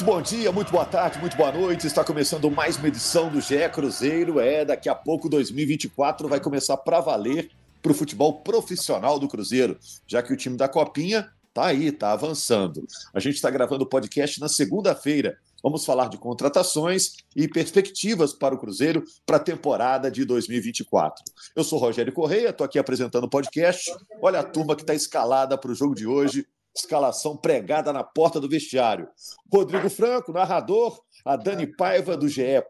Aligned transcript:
Muito 0.00 0.12
bom 0.12 0.22
dia, 0.22 0.50
muito 0.50 0.72
boa 0.72 0.86
tarde, 0.86 1.18
muito 1.18 1.36
boa 1.36 1.52
noite. 1.52 1.86
Está 1.86 2.02
começando 2.02 2.50
mais 2.50 2.78
uma 2.78 2.88
edição 2.88 3.28
do 3.28 3.38
GE 3.38 3.68
Cruzeiro. 3.70 4.40
É, 4.40 4.64
daqui 4.64 4.88
a 4.88 4.94
pouco 4.94 5.28
2024 5.28 6.26
vai 6.26 6.40
começar 6.40 6.78
para 6.78 7.00
valer 7.00 7.50
para 7.82 7.92
o 7.92 7.94
futebol 7.94 8.40
profissional 8.40 9.18
do 9.18 9.28
Cruzeiro, 9.28 9.78
já 10.06 10.22
que 10.22 10.32
o 10.32 10.36
time 10.38 10.56
da 10.56 10.66
Copinha 10.66 11.28
tá 11.52 11.66
aí, 11.66 11.92
tá 11.92 12.12
avançando. 12.12 12.86
A 13.12 13.20
gente 13.20 13.34
está 13.34 13.50
gravando 13.50 13.84
o 13.84 13.86
podcast 13.86 14.40
na 14.40 14.48
segunda-feira. 14.48 15.36
Vamos 15.62 15.84
falar 15.84 16.08
de 16.08 16.16
contratações 16.16 17.16
e 17.36 17.46
perspectivas 17.46 18.32
para 18.32 18.54
o 18.54 18.58
Cruzeiro 18.58 19.04
para 19.26 19.36
a 19.36 19.40
temporada 19.40 20.10
de 20.10 20.24
2024. 20.24 21.22
Eu 21.54 21.62
sou 21.62 21.78
Rogério 21.78 22.10
Correia, 22.10 22.48
estou 22.48 22.64
aqui 22.64 22.78
apresentando 22.78 23.24
o 23.24 23.28
podcast. 23.28 23.94
Olha 24.22 24.40
a 24.40 24.44
turma 24.44 24.74
que 24.74 24.82
está 24.82 24.94
escalada 24.94 25.58
para 25.58 25.70
o 25.70 25.74
jogo 25.74 25.94
de 25.94 26.06
hoje 26.06 26.46
escalação 26.80 27.36
pregada 27.36 27.92
na 27.92 28.02
porta 28.02 28.40
do 28.40 28.48
vestiário. 28.48 29.08
Rodrigo 29.52 29.88
Franco, 29.88 30.32
narrador, 30.32 31.00
a 31.24 31.36
Dani 31.36 31.66
Paiva 31.66 32.16
do 32.16 32.28
GE. 32.28 32.62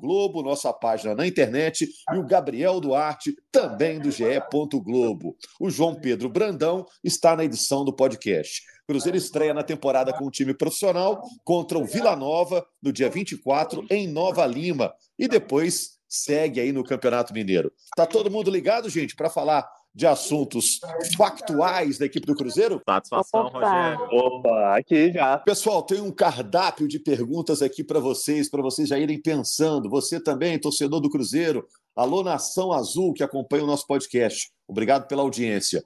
Globo, 0.00 0.42
nossa 0.42 0.72
página 0.72 1.14
na 1.14 1.26
internet, 1.26 1.88
e 2.12 2.16
o 2.16 2.26
Gabriel 2.26 2.80
Duarte, 2.80 3.34
também 3.52 3.98
do 3.98 4.10
GE. 4.10 4.24
Globo. 4.82 5.36
O 5.60 5.70
João 5.70 5.94
Pedro 5.94 6.28
Brandão 6.28 6.86
está 7.02 7.36
na 7.36 7.44
edição 7.44 7.84
do 7.84 7.92
podcast. 7.92 8.62
Cruzeiro 8.86 9.18
estreia 9.18 9.52
na 9.52 9.62
temporada 9.62 10.12
com 10.12 10.24
o 10.24 10.30
time 10.30 10.54
profissional 10.54 11.22
contra 11.44 11.78
o 11.78 11.84
Vila 11.84 12.16
Nova 12.16 12.66
no 12.82 12.90
dia 12.90 13.10
24 13.10 13.84
em 13.90 14.08
Nova 14.08 14.46
Lima 14.46 14.94
e 15.18 15.28
depois 15.28 15.98
segue 16.08 16.58
aí 16.58 16.72
no 16.72 16.82
Campeonato 16.82 17.34
Mineiro. 17.34 17.70
Tá 17.94 18.06
todo 18.06 18.30
mundo 18.30 18.50
ligado, 18.50 18.88
gente, 18.88 19.14
para 19.14 19.28
falar 19.28 19.68
de 19.98 20.06
assuntos 20.06 20.78
factuais 21.16 21.98
da 21.98 22.06
equipe 22.06 22.24
do 22.24 22.36
Cruzeiro? 22.36 22.80
Satisfação, 22.88 23.46
Opa. 23.46 23.58
Rogério. 23.58 24.08
Opa, 24.12 24.78
aqui 24.78 25.12
já. 25.12 25.38
Pessoal, 25.38 25.82
tem 25.82 26.00
um 26.00 26.12
cardápio 26.12 26.86
de 26.86 27.00
perguntas 27.00 27.62
aqui 27.62 27.82
para 27.82 27.98
vocês, 27.98 28.48
para 28.48 28.62
vocês 28.62 28.90
já 28.90 28.96
irem 28.96 29.20
pensando. 29.20 29.90
Você 29.90 30.20
também, 30.20 30.56
torcedor 30.56 31.00
do 31.00 31.10
Cruzeiro, 31.10 31.66
alô 31.96 32.22
Nação 32.22 32.72
Azul, 32.72 33.12
que 33.12 33.24
acompanha 33.24 33.64
o 33.64 33.66
nosso 33.66 33.88
podcast. 33.88 34.52
Obrigado 34.68 35.08
pela 35.08 35.22
audiência. 35.22 35.84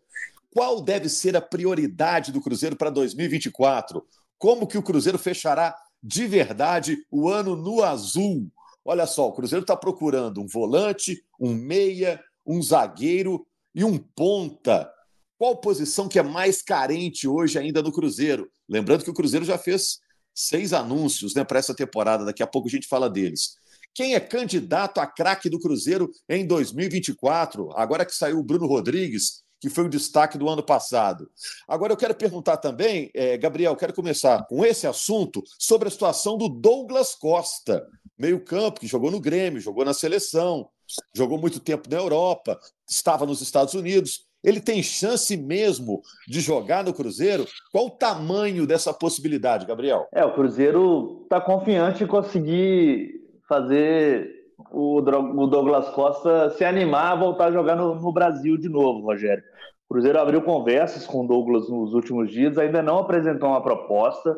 Qual 0.50 0.82
deve 0.82 1.08
ser 1.08 1.34
a 1.34 1.40
prioridade 1.40 2.32
do 2.32 2.42
Cruzeiro 2.42 2.76
para 2.76 2.90
2024? 2.90 4.04
Como 4.36 4.66
que 4.66 4.76
o 4.76 4.82
Cruzeiro 4.82 5.18
fechará 5.18 5.74
de 6.02 6.26
verdade 6.26 6.98
o 7.10 7.30
ano 7.30 7.56
no 7.56 7.82
azul? 7.82 8.46
Olha 8.84 9.06
só, 9.06 9.26
o 9.26 9.32
Cruzeiro 9.32 9.62
está 9.62 9.74
procurando 9.74 10.42
um 10.42 10.46
volante, 10.46 11.24
um 11.40 11.54
meia, 11.54 12.20
um 12.46 12.60
zagueiro 12.60 13.46
e 13.74 13.84
um 13.84 13.98
ponta. 13.98 14.90
Qual 15.38 15.56
posição 15.56 16.08
que 16.08 16.18
é 16.18 16.22
mais 16.22 16.62
carente 16.62 17.26
hoje 17.26 17.58
ainda 17.58 17.82
no 17.82 17.92
Cruzeiro? 17.92 18.50
Lembrando 18.68 19.04
que 19.04 19.10
o 19.10 19.14
Cruzeiro 19.14 19.44
já 19.44 19.58
fez 19.58 19.98
seis 20.34 20.72
anúncios 20.72 21.34
né, 21.34 21.44
para 21.44 21.58
essa 21.58 21.74
temporada, 21.74 22.24
daqui 22.24 22.42
a 22.42 22.46
pouco 22.46 22.68
a 22.68 22.70
gente 22.70 22.86
fala 22.86 23.10
deles. 23.10 23.56
Quem 23.94 24.14
é 24.14 24.20
candidato 24.20 24.98
a 24.98 25.06
craque 25.06 25.50
do 25.50 25.60
Cruzeiro 25.60 26.10
em 26.28 26.46
2024? 26.46 27.70
Agora 27.76 28.06
que 28.06 28.14
saiu 28.14 28.38
o 28.38 28.42
Bruno 28.42 28.66
Rodrigues, 28.66 29.42
que 29.60 29.68
foi 29.68 29.84
o 29.84 29.88
destaque 29.88 30.38
do 30.38 30.48
ano 30.48 30.62
passado. 30.62 31.30
Agora 31.68 31.92
eu 31.92 31.96
quero 31.96 32.14
perguntar 32.14 32.56
também, 32.56 33.10
é, 33.14 33.36
Gabriel, 33.36 33.76
quero 33.76 33.94
começar 33.94 34.44
com 34.46 34.64
esse 34.64 34.86
assunto 34.86 35.42
sobre 35.58 35.88
a 35.88 35.90
situação 35.90 36.36
do 36.36 36.48
Douglas 36.48 37.14
Costa, 37.14 37.86
meio-campo, 38.18 38.80
que 38.80 38.86
jogou 38.86 39.10
no 39.10 39.20
Grêmio, 39.20 39.60
jogou 39.60 39.84
na 39.84 39.94
seleção, 39.94 40.68
jogou 41.14 41.38
muito 41.38 41.60
tempo 41.60 41.88
na 41.90 41.98
Europa, 41.98 42.58
estava 42.88 43.26
nos 43.26 43.40
Estados 43.40 43.74
Unidos. 43.74 44.26
Ele 44.42 44.60
tem 44.60 44.82
chance 44.82 45.36
mesmo 45.36 46.02
de 46.26 46.40
jogar 46.40 46.84
no 46.84 46.92
Cruzeiro? 46.92 47.46
Qual 47.70 47.86
o 47.86 47.90
tamanho 47.90 48.66
dessa 48.66 48.92
possibilidade, 48.92 49.66
Gabriel? 49.66 50.08
É, 50.12 50.24
o 50.24 50.34
Cruzeiro 50.34 51.20
está 51.22 51.40
confiante 51.40 52.02
em 52.02 52.06
conseguir 52.08 53.22
fazer 53.48 54.42
o 54.70 55.00
Douglas 55.46 55.88
Costa 55.90 56.50
se 56.50 56.64
animar 56.64 57.12
a 57.12 57.16
voltar 57.16 57.46
a 57.46 57.52
jogar 57.52 57.76
no, 57.76 57.94
no 57.94 58.12
Brasil 58.12 58.56
de 58.56 58.68
novo, 58.68 59.06
Rogério. 59.06 59.42
O 59.88 59.94
Cruzeiro 59.94 60.18
abriu 60.18 60.42
conversas 60.42 61.06
com 61.06 61.24
o 61.24 61.26
Douglas 61.26 61.68
nos 61.68 61.92
últimos 61.92 62.30
dias, 62.30 62.56
ainda 62.56 62.82
não 62.82 62.98
apresentou 62.98 63.50
uma 63.50 63.62
proposta, 63.62 64.34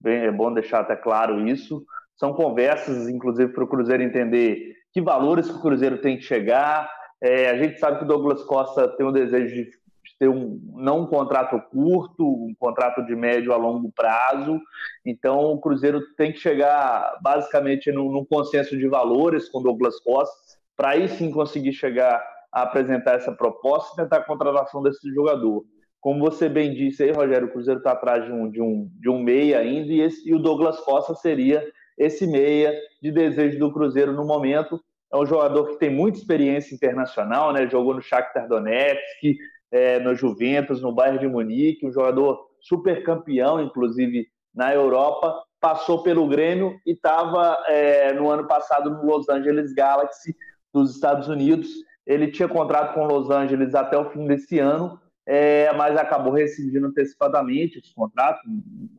bem, 0.00 0.18
é 0.18 0.32
bom 0.32 0.52
deixar 0.52 0.80
até 0.80 0.96
claro 0.96 1.46
isso. 1.46 1.84
São 2.16 2.32
conversas, 2.32 3.08
inclusive, 3.08 3.52
para 3.52 3.64
o 3.64 3.68
Cruzeiro 3.68 4.02
entender 4.02 4.74
que 4.96 5.00
valores 5.02 5.46
que 5.46 5.56
o 5.58 5.60
Cruzeiro 5.60 5.98
tem 5.98 6.16
que 6.16 6.22
chegar. 6.22 6.90
É, 7.20 7.50
a 7.50 7.58
gente 7.58 7.78
sabe 7.78 7.98
que 7.98 8.04
o 8.04 8.08
Douglas 8.08 8.42
Costa 8.44 8.88
tem 8.96 9.04
o 9.04 9.12
desejo 9.12 9.54
de 9.54 9.70
ter 10.18 10.26
um 10.26 10.58
não 10.72 11.02
um 11.02 11.06
contrato 11.06 11.60
curto, 11.70 12.26
um 12.26 12.54
contrato 12.58 13.04
de 13.04 13.14
médio 13.14 13.52
a 13.52 13.58
longo 13.58 13.92
prazo. 13.92 14.58
Então 15.04 15.52
o 15.52 15.60
Cruzeiro 15.60 16.00
tem 16.16 16.32
que 16.32 16.38
chegar 16.38 17.18
basicamente 17.20 17.92
num, 17.92 18.10
num 18.10 18.24
consenso 18.24 18.74
de 18.74 18.88
valores 18.88 19.50
com 19.50 19.58
o 19.58 19.62
Douglas 19.62 20.00
Costa, 20.00 20.34
para 20.74 20.92
aí 20.92 21.10
sim 21.10 21.30
conseguir 21.30 21.74
chegar 21.74 22.24
a 22.50 22.62
apresentar 22.62 23.16
essa 23.16 23.32
proposta 23.32 23.92
e 23.92 24.02
tentar 24.02 24.16
a 24.16 24.24
contratação 24.24 24.82
desse 24.82 25.12
jogador. 25.12 25.62
Como 26.00 26.20
você 26.20 26.48
bem 26.48 26.72
disse 26.72 27.02
aí, 27.02 27.10
Rogério, 27.12 27.48
o 27.48 27.52
Cruzeiro 27.52 27.80
está 27.80 27.92
atrás 27.92 28.24
de 28.24 28.32
um, 28.32 28.48
de, 28.50 28.62
um, 28.62 28.88
de 28.98 29.10
um 29.10 29.22
meia 29.22 29.58
ainda, 29.58 29.92
e, 29.92 30.00
esse, 30.00 30.26
e 30.26 30.34
o 30.34 30.38
Douglas 30.38 30.80
Costa 30.80 31.14
seria 31.14 31.62
esse 31.98 32.26
meia 32.26 32.74
de 33.02 33.10
desejo 33.10 33.58
do 33.58 33.72
Cruzeiro 33.72 34.12
no 34.12 34.24
momento. 34.24 34.80
É 35.12 35.16
um 35.16 35.26
jogador 35.26 35.68
que 35.68 35.78
tem 35.78 35.90
muita 35.90 36.18
experiência 36.18 36.74
internacional, 36.74 37.52
né? 37.52 37.68
Jogou 37.68 37.94
no 37.94 38.02
Shakhtar 38.02 38.48
Donetsk, 38.48 39.36
é, 39.70 39.98
no 40.00 40.14
Juventus, 40.14 40.82
no 40.82 40.92
Bayern 40.92 41.18
de 41.18 41.28
Munique, 41.28 41.86
um 41.86 41.92
jogador 41.92 42.46
super 42.60 43.02
campeão, 43.04 43.60
inclusive 43.62 44.26
na 44.54 44.74
Europa, 44.74 45.42
passou 45.60 46.02
pelo 46.02 46.26
Grêmio 46.26 46.78
e 46.86 46.92
estava 46.92 47.62
é, 47.66 48.12
no 48.12 48.30
ano 48.30 48.46
passado 48.46 48.90
no 48.90 49.04
Los 49.04 49.28
Angeles 49.28 49.72
Galaxy 49.72 50.34
dos 50.72 50.94
Estados 50.94 51.28
Unidos. 51.28 51.68
Ele 52.06 52.30
tinha 52.30 52.48
contrato 52.48 52.94
com 52.94 53.06
Los 53.06 53.30
Angeles 53.30 53.74
até 53.74 53.98
o 53.98 54.10
fim 54.10 54.26
desse 54.26 54.58
ano, 54.58 55.00
é, 55.26 55.72
mas 55.74 55.96
acabou 55.96 56.32
rescindindo 56.32 56.86
antecipadamente 56.86 57.78
esse 57.78 57.94
contrato, 57.94 58.40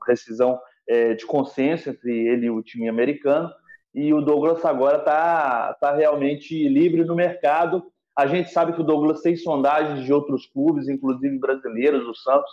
rescisão 0.06 0.60
é, 0.88 1.14
de 1.14 1.26
consenso 1.26 1.90
entre 1.90 2.12
ele 2.12 2.48
e 2.48 2.50
o 2.50 2.62
time 2.62 2.88
americano. 2.90 3.50
E 3.98 4.14
o 4.14 4.22
Douglas 4.22 4.64
agora 4.64 5.00
está 5.00 5.74
tá 5.82 5.92
realmente 5.92 6.70
livre 6.70 7.04
no 7.04 7.16
mercado. 7.16 7.84
A 8.16 8.28
gente 8.28 8.52
sabe 8.52 8.74
que 8.74 8.82
o 8.82 8.84
Douglas 8.84 9.22
tem 9.22 9.36
sondagens 9.36 10.06
de 10.06 10.14
outros 10.14 10.46
clubes, 10.46 10.88
inclusive 10.88 11.40
brasileiros. 11.40 12.08
O 12.08 12.14
Santos 12.14 12.52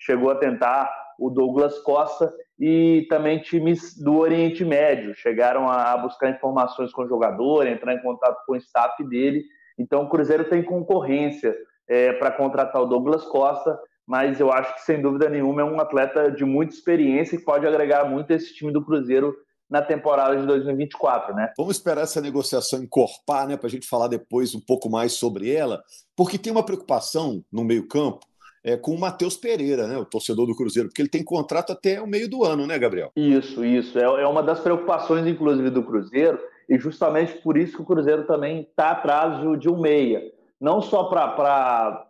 chegou 0.00 0.32
a 0.32 0.34
tentar 0.34 0.92
o 1.16 1.30
Douglas 1.30 1.78
Costa 1.78 2.34
e 2.58 3.06
também 3.08 3.38
times 3.38 3.96
do 4.02 4.18
Oriente 4.18 4.64
Médio 4.64 5.14
chegaram 5.14 5.70
a 5.70 5.96
buscar 5.96 6.28
informações 6.28 6.90
com 6.90 7.02
o 7.02 7.08
jogador, 7.08 7.68
entrar 7.68 7.94
em 7.94 8.02
contato 8.02 8.44
com 8.44 8.54
o 8.54 8.56
staff 8.56 9.04
dele. 9.04 9.44
Então, 9.78 10.02
o 10.02 10.08
Cruzeiro 10.08 10.42
tem 10.46 10.60
concorrência 10.60 11.56
é, 11.88 12.14
para 12.14 12.32
contratar 12.32 12.82
o 12.82 12.86
Douglas 12.86 13.24
Costa 13.26 13.78
mas 14.10 14.40
eu 14.40 14.50
acho 14.50 14.74
que 14.74 14.80
sem 14.80 15.00
dúvida 15.00 15.28
nenhuma 15.28 15.60
é 15.60 15.64
um 15.64 15.78
atleta 15.78 16.32
de 16.32 16.44
muita 16.44 16.74
experiência 16.74 17.36
e 17.36 17.44
pode 17.44 17.64
agregar 17.64 18.04
muito 18.06 18.32
esse 18.32 18.52
time 18.52 18.72
do 18.72 18.84
Cruzeiro 18.84 19.32
na 19.70 19.80
temporada 19.80 20.36
de 20.36 20.44
2024, 20.46 21.34
né? 21.34 21.52
Vamos 21.56 21.76
esperar 21.76 22.02
essa 22.02 22.20
negociação 22.20 22.82
encorpar, 22.82 23.46
né, 23.46 23.56
para 23.56 23.68
a 23.68 23.70
gente 23.70 23.86
falar 23.86 24.08
depois 24.08 24.54
um 24.54 24.60
pouco 24.60 24.90
mais 24.90 25.12
sobre 25.12 25.54
ela, 25.54 25.82
porque 26.16 26.36
tem 26.36 26.52
uma 26.52 26.64
preocupação 26.64 27.44
no 27.52 27.62
meio-campo 27.62 28.26
é, 28.64 28.76
com 28.76 28.90
o 28.90 29.00
Matheus 29.00 29.36
Pereira, 29.36 29.86
né, 29.86 29.96
o 29.96 30.04
torcedor 30.04 30.46
do 30.46 30.56
Cruzeiro, 30.56 30.88
porque 30.88 31.00
ele 31.00 31.08
tem 31.08 31.24
contrato 31.24 31.72
até 31.72 32.00
o 32.00 32.06
meio 32.06 32.28
do 32.28 32.44
ano, 32.44 32.66
né, 32.66 32.78
Gabriel? 32.78 33.12
Isso, 33.14 33.64
isso. 33.64 33.98
É, 33.98 34.02
é 34.02 34.26
uma 34.26 34.42
das 34.42 34.60
preocupações, 34.60 35.26
inclusive, 35.26 35.70
do 35.70 35.84
Cruzeiro, 35.84 36.38
e 36.68 36.78
justamente 36.78 37.34
por 37.38 37.56
isso 37.56 37.76
que 37.76 37.82
o 37.82 37.86
Cruzeiro 37.86 38.26
também 38.26 38.62
está 38.62 38.90
atrás 38.90 39.40
de 39.58 39.68
um 39.68 39.80
meia. 39.80 40.22
Não 40.60 40.82
só 40.82 41.04
para 41.04 42.06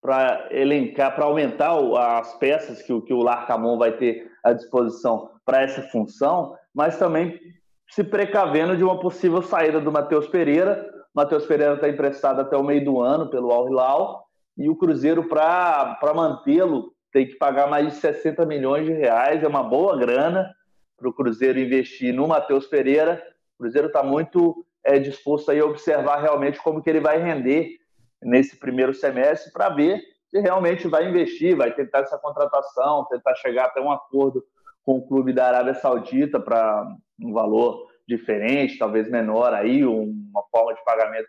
para 0.00 0.48
elencar, 0.50 1.14
para 1.14 1.24
aumentar 1.24 1.74
as 2.18 2.34
peças 2.34 2.82
que, 2.82 3.00
que 3.00 3.14
o 3.14 3.22
Larcamon 3.22 3.78
vai 3.78 3.90
ter 3.96 4.30
à 4.44 4.52
disposição 4.52 5.30
para 5.46 5.62
essa 5.62 5.80
função, 5.84 6.54
mas 6.74 6.98
também 6.98 7.40
se 7.88 8.02
precavendo 8.02 8.76
de 8.76 8.82
uma 8.82 8.98
possível 8.98 9.42
saída 9.42 9.80
do 9.80 9.92
Matheus 9.92 10.26
Pereira. 10.26 10.90
Matheus 11.14 11.46
Pereira 11.46 11.74
está 11.74 11.88
emprestado 11.88 12.40
até 12.40 12.56
o 12.56 12.64
meio 12.64 12.84
do 12.84 13.00
ano 13.00 13.30
pelo 13.30 13.52
Al 13.52 13.68
Hilal 13.68 14.24
e 14.56 14.68
o 14.68 14.76
Cruzeiro, 14.76 15.28
para 15.28 16.14
mantê-lo, 16.14 16.92
tem 17.12 17.26
que 17.26 17.34
pagar 17.36 17.68
mais 17.68 17.86
de 17.86 17.94
60 17.94 18.44
milhões 18.46 18.86
de 18.86 18.92
reais, 18.92 19.42
é 19.42 19.48
uma 19.48 19.62
boa 19.62 19.96
grana 19.96 20.52
para 20.96 21.08
o 21.08 21.12
Cruzeiro 21.12 21.58
investir 21.58 22.12
no 22.12 22.26
Matheus 22.26 22.66
Pereira. 22.66 23.22
O 23.54 23.62
Cruzeiro 23.62 23.88
está 23.88 24.02
muito 24.02 24.64
é, 24.84 24.98
disposto 24.98 25.50
a 25.50 25.64
observar 25.64 26.20
realmente 26.20 26.60
como 26.60 26.82
que 26.82 26.90
ele 26.90 27.00
vai 27.00 27.18
render 27.18 27.78
nesse 28.22 28.56
primeiro 28.56 28.94
semestre 28.94 29.52
para 29.52 29.68
ver 29.68 30.00
se 30.30 30.40
realmente 30.40 30.88
vai 30.88 31.08
investir, 31.08 31.56
vai 31.56 31.72
tentar 31.72 32.00
essa 32.00 32.18
contratação, 32.18 33.06
tentar 33.08 33.34
chegar 33.36 33.66
até 33.66 33.80
um 33.80 33.90
acordo 33.90 34.44
com 34.84 34.98
o 34.98 35.06
clube 35.06 35.32
da 35.32 35.46
Arábia 35.46 35.74
Saudita 35.74 36.38
para 36.38 36.86
um 37.20 37.32
valor 37.32 37.86
diferente, 38.06 38.78
talvez 38.78 39.10
menor 39.10 39.54
aí, 39.54 39.84
uma 39.84 40.42
forma 40.50 40.74
de 40.74 40.84
pagamento 40.84 41.28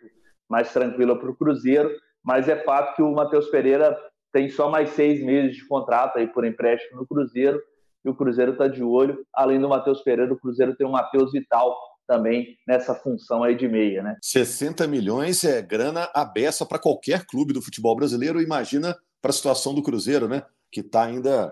mais 0.50 0.72
tranquila 0.72 1.18
para 1.18 1.30
o 1.30 1.36
Cruzeiro, 1.36 1.90
mas 2.24 2.50
é 2.50 2.58
fato 2.58 2.96
que 2.96 3.02
o 3.02 3.14
Matheus 3.14 3.48
Pereira 3.48 3.98
tem 4.32 4.50
só 4.50 4.70
mais 4.70 4.90
seis 4.90 5.24
meses 5.24 5.56
de 5.56 5.66
contrato 5.68 6.18
aí 6.18 6.28
por 6.28 6.46
empréstimo 6.46 7.00
no 7.00 7.08
Cruzeiro, 7.08 7.62
e 8.04 8.10
o 8.10 8.16
Cruzeiro 8.16 8.52
está 8.52 8.68
de 8.68 8.84
olho. 8.84 9.26
Além 9.34 9.60
do 9.60 9.70
Matheus 9.70 10.02
Pereira, 10.02 10.32
o 10.32 10.40
Cruzeiro 10.40 10.76
tem 10.76 10.86
o 10.86 10.92
Matheus 10.92 11.32
Vital 11.32 11.76
também 12.08 12.56
nessa 12.68 12.94
função 12.94 13.44
aí 13.44 13.56
de 13.56 13.68
meia, 13.68 14.04
né? 14.04 14.16
60 14.22 14.86
milhões 14.88 15.44
é 15.44 15.60
grana 15.62 16.08
abessa 16.14 16.66
para 16.66 16.78
qualquer 16.78 17.26
clube 17.26 17.52
do 17.52 17.62
futebol 17.62 17.96
brasileiro, 17.96 18.42
imagina 18.42 18.96
para 19.22 19.32
a 19.32 19.34
situação 19.34 19.74
do 19.74 19.82
Cruzeiro, 19.82 20.28
né? 20.28 20.44
Que 20.72 20.82
está 20.82 21.04
ainda 21.04 21.52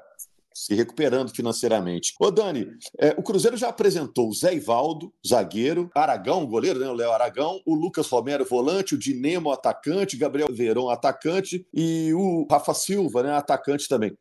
se 0.54 0.74
recuperando 0.74 1.34
financeiramente. 1.34 2.14
Ô, 2.20 2.32
Dani, 2.32 2.68
é, 3.00 3.16
o 3.18 3.24
Cruzeiro 3.24 3.58
já 3.58 3.70
apresentou 3.70 4.30
o 4.30 4.34
Zé 4.34 4.54
Ivaldo, 4.54 5.14
zagueiro, 5.26 5.90
Aragão, 5.96 6.46
goleiro, 6.46 6.80
né? 6.80 6.88
O 6.88 6.94
Léo 6.94 7.12
Aragão, 7.12 7.60
o 7.66 7.76
Lucas 7.76 8.08
Romero, 8.08 8.46
volante, 8.46 8.96
o 8.96 8.98
Dinemo, 8.98 9.52
atacante, 9.52 10.18
Gabriel 10.18 10.50
Verão, 10.52 10.90
atacante, 10.90 11.66
e 11.74 12.14
o 12.14 12.48
Rafa 12.50 12.74
Silva, 12.74 13.24
né? 13.24 13.34
Atacante 13.34 13.88
também 13.88 14.16